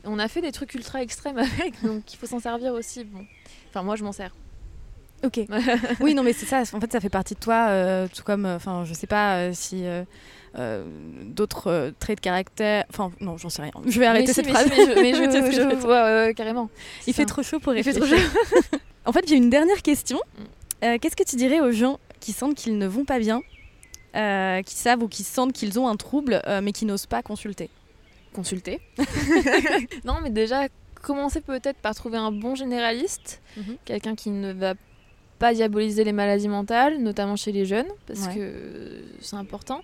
[0.03, 3.03] On a fait des trucs ultra extrêmes avec, donc il faut s'en servir aussi.
[3.03, 3.25] Bon.
[3.69, 4.33] Enfin, moi, je m'en sers.
[5.23, 5.39] Ok.
[5.99, 6.61] oui, non, mais c'est ça.
[6.73, 9.37] En fait, ça fait partie de toi, euh, tout comme, euh, enfin, je sais pas
[9.37, 10.03] euh, si euh,
[10.59, 10.85] euh,
[11.25, 12.85] d'autres euh, traits de caractère.
[12.89, 13.71] Enfin, non, j'en sais rien.
[13.85, 14.65] Je vais arrêter Mais si, cette mais phrase.
[14.71, 16.69] si, mais je, mais je- vois je- je ouais, carrément.
[17.07, 18.17] Il fait trop chaud pour Il fait réfléchir.
[18.61, 20.19] trop en fait, j'ai une dernière question.
[20.37, 20.43] Mm.
[20.85, 23.41] Euh, Qu'est-ce que tu dirais aux gens qui sentent qu'ils ne vont pas bien,
[24.15, 27.23] euh, qui savent ou qui sentent qu'ils ont un trouble, euh, mais qui n'osent pas
[27.23, 27.69] consulter?
[28.33, 28.79] Consulter.
[30.05, 30.67] non, mais déjà,
[31.01, 33.77] commencer peut-être par trouver un bon généraliste, Mhm.
[33.85, 34.73] quelqu'un qui ne va
[35.39, 38.35] pas diaboliser les maladies mentales, notamment chez les jeunes, parce Ouais.
[38.35, 39.81] que c'est important.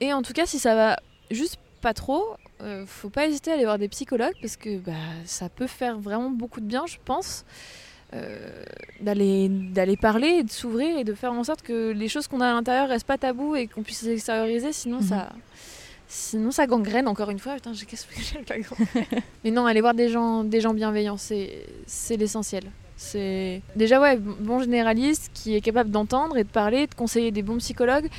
[0.00, 0.96] Et en tout cas, si ça va
[1.30, 2.24] juste pas trop,
[2.62, 4.92] euh, faut pas hésiter à aller voir des psychologues, parce que bah,
[5.24, 7.44] ça peut faire vraiment beaucoup de bien, je pense.
[8.12, 8.64] euh,
[9.00, 12.40] d'aller d'aller parler et de s'ouvrir et de faire en sorte que les choses qu'on
[12.40, 15.06] a à l'intérieur restent pas tabous et qu'on puisse les extérioriser sinon Mhm.
[15.06, 15.28] ça
[16.08, 17.54] Sinon, ça gangrène encore une fois.
[17.54, 18.12] Putain, j'ai qu'est-ce que
[19.44, 22.64] Mais non, aller voir des gens, des gens bienveillants, c'est c'est l'essentiel.
[23.02, 27.40] C'est déjà ouais, bon généraliste qui est capable d'entendre et de parler, de conseiller des
[27.42, 28.10] bons psychologues.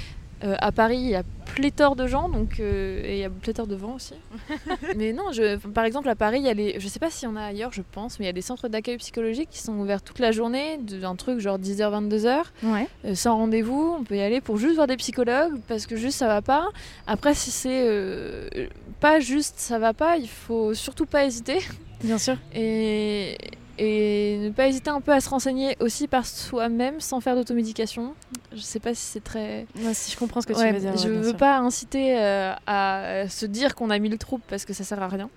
[0.43, 1.21] Euh, à Paris, il y a
[1.53, 4.15] pléthore de gens, donc euh, et il y a pléthore de vent aussi.
[4.97, 7.29] mais non, je, par exemple à Paris, il y a les, je sais pas s'il
[7.29, 9.59] y en a ailleurs, je pense, mais il y a des centres d'accueil psychologique qui
[9.59, 12.41] sont ouverts toute la journée, de- un truc genre 10h 22h.
[12.63, 12.87] Ouais.
[13.05, 16.17] Euh, sans rendez-vous, on peut y aller pour juste voir des psychologues parce que juste
[16.17, 16.69] ça va pas.
[17.05, 21.59] Après, si c'est pas juste ça va pas, il faut surtout pas hésiter
[22.03, 22.35] Bien sûr.
[22.55, 23.37] et,
[23.77, 28.13] et ne pas hésiter un peu à se renseigner aussi par soi-même sans faire d'automédication.
[28.53, 29.65] Je sais pas si c'est très.
[29.75, 30.97] Moi, si je comprends ce que Ouais, tu veux dire.
[30.97, 31.37] je ouais, veux sûr.
[31.37, 35.01] pas inciter euh, à se dire qu'on a mis le trouble parce que ça sert
[35.01, 35.29] à rien.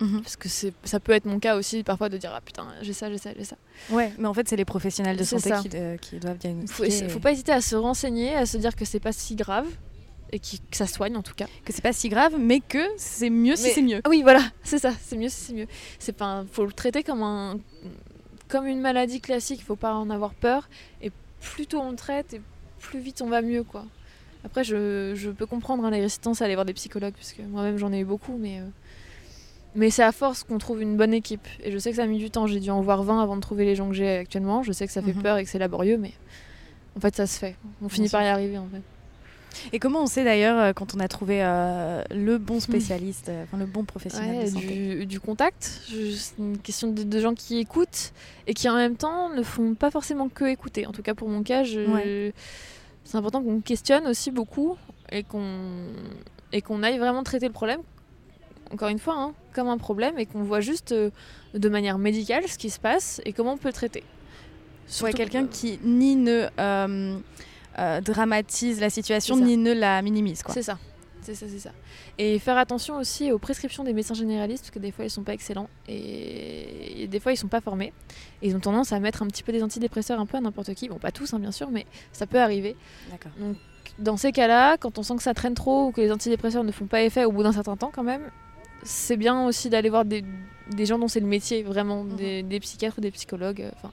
[0.00, 0.22] Mhm.
[0.22, 3.08] Parce que ça peut être mon cas aussi parfois de dire ah putain j'ai ça
[3.10, 3.56] j'ai ça j'ai ça.
[3.90, 6.34] Ouais, mais en fait, c'est les professionnels de santé qui, euh, qui doivent
[6.66, 7.08] Faut, diagnostiquer.
[7.08, 9.66] faut pas hésiter à se renseigner, à se dire que c'est pas si grave
[10.32, 11.46] et qui- que ça soigne en tout cas.
[11.64, 14.00] Que c'est pas si grave, mais que c'est mieux si Mais- c'est mieux.
[14.02, 15.66] Ah Oui, voilà, c'est ça, c'est mieux, c'est mieux.
[16.00, 17.60] C'est pas, un- faut le traiter comme un,
[18.48, 19.62] comme une maladie classique.
[19.62, 20.68] Faut pas en avoir peur.
[21.02, 22.40] Et plus tôt on le traite, et
[22.80, 23.84] plus vite on va mieux, quoi.
[24.44, 27.42] Après, je, je peux comprendre hein, les résistances à aller voir des psychologues, parce que
[27.42, 28.64] moi-même j'en ai eu beaucoup, mais euh,
[29.74, 31.46] mais c'est à force qu'on trouve une bonne équipe.
[31.62, 32.46] Et je sais que ça a mis du temps.
[32.46, 34.62] J'ai dû en voir 20 avant de trouver les gens que j'ai actuellement.
[34.62, 35.22] Je sais que ça fait Mhm.
[35.22, 36.12] peur et que c'est laborieux, mais
[36.96, 37.56] en fait ça se fait.
[37.82, 38.18] On finit sûr.
[38.18, 38.82] par y arriver, en fait.
[39.72, 43.44] Et comment on sait d'ailleurs euh, quand on a trouvé euh, le bon spécialiste, euh,
[43.44, 44.66] enfin le bon professionnel Ouais, de santé?
[44.96, 45.80] du, du contact.
[45.88, 48.12] C'est une question de, de gens qui écoutent
[48.46, 50.86] et qui en même temps ne font pas forcément que écouter.
[50.86, 52.32] En tout cas pour mon cas, Ouais.
[53.04, 54.76] c'est important qu'on questionne aussi beaucoup
[55.12, 55.86] et qu'on
[56.52, 57.80] et qu'on aille vraiment traiter le problème.
[58.72, 61.10] Encore une fois, hein, comme un problème et qu'on voit juste euh,
[61.54, 64.00] de manière médicale ce qui se passe et comment on peut le traiter.
[64.00, 64.06] Ouais,
[64.86, 66.46] Surtout- quelqu'un qui ni ne
[67.78, 70.42] euh, dramatise la situation, ni ne la minimise.
[70.48, 70.78] C'est ça.
[71.22, 71.70] C'est ça, c'est ça.
[72.18, 75.22] Et faire attention aussi aux prescriptions des médecins généralistes, parce que des fois ils sont
[75.22, 77.92] pas excellents et et des fois ils sont pas formés.
[78.42, 80.74] Et ils ont tendance à mettre un petit peu des antidépresseurs un peu à n'importe
[80.74, 80.88] qui.
[80.88, 82.76] Bon, pas tous hein, bien sûr, mais ça peut arriver.
[83.10, 83.32] D'accord.
[83.98, 86.72] Dans ces cas-là, quand on sent que ça traîne trop ou que les antidépresseurs ne
[86.72, 88.30] font pas effet au bout d'un certain temps quand même,
[88.82, 90.24] c'est bien aussi d'aller voir des,
[90.72, 92.16] des gens dont c'est le métier, vraiment, Mhm.
[92.16, 93.62] des, des psychiatres ou des psychologues.
[93.62, 93.92] euh, Enfin,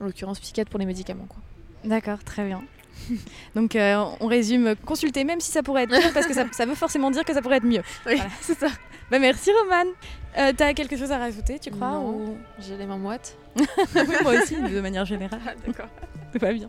[0.00, 1.26] en l'occurrence psychiatres pour les médicaments.
[1.28, 1.38] Quoi.
[1.84, 2.62] D'accord, très bien.
[3.54, 6.66] Donc euh, on résume, consulter même si ça pourrait être pire, parce que ça, ça
[6.66, 7.82] veut forcément dire que ça pourrait être mieux.
[8.06, 8.30] Oui, Voilà.
[8.40, 8.68] c'est ça.
[9.10, 9.88] Bah, merci Romane.
[10.38, 12.08] Euh, T'as quelque chose à rajouter, tu crois Non.
[12.10, 13.36] ou- J'ai les mains moites.
[13.94, 15.40] Oui, Moi aussi, de manière générale.
[15.66, 15.88] D'accord.
[16.32, 16.68] Tout va bien.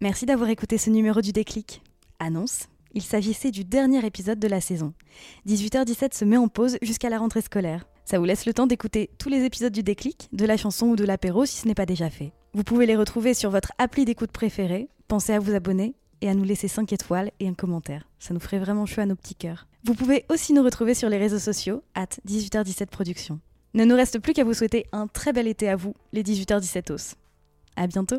[0.00, 1.82] Merci d'avoir écouté ce numéro du déclic.
[2.18, 4.92] Annonce il s'agissait du dernier épisode de la saison.
[5.48, 7.86] 18h17 se met en pause jusqu'à la rentrée scolaire.
[8.04, 10.94] Ça vous laisse le temps d'écouter tous les épisodes du déclic, de la chanson ou
[10.96, 12.32] de l'apéro si ce n'est pas déjà fait.
[12.54, 14.90] Vous pouvez les retrouver sur votre appli d'écoute préférée.
[15.08, 18.06] Pensez à vous abonner et à nous laisser 5 étoiles et un commentaire.
[18.18, 19.66] Ça nous ferait vraiment chaud à nos petits cœurs.
[19.84, 23.40] Vous pouvez aussi nous retrouver sur les réseaux sociaux, at 18h17 Productions.
[23.72, 26.92] Ne nous reste plus qu'à vous souhaiter un très bel été à vous, les 18h17
[26.92, 27.14] os.
[27.76, 28.18] À bientôt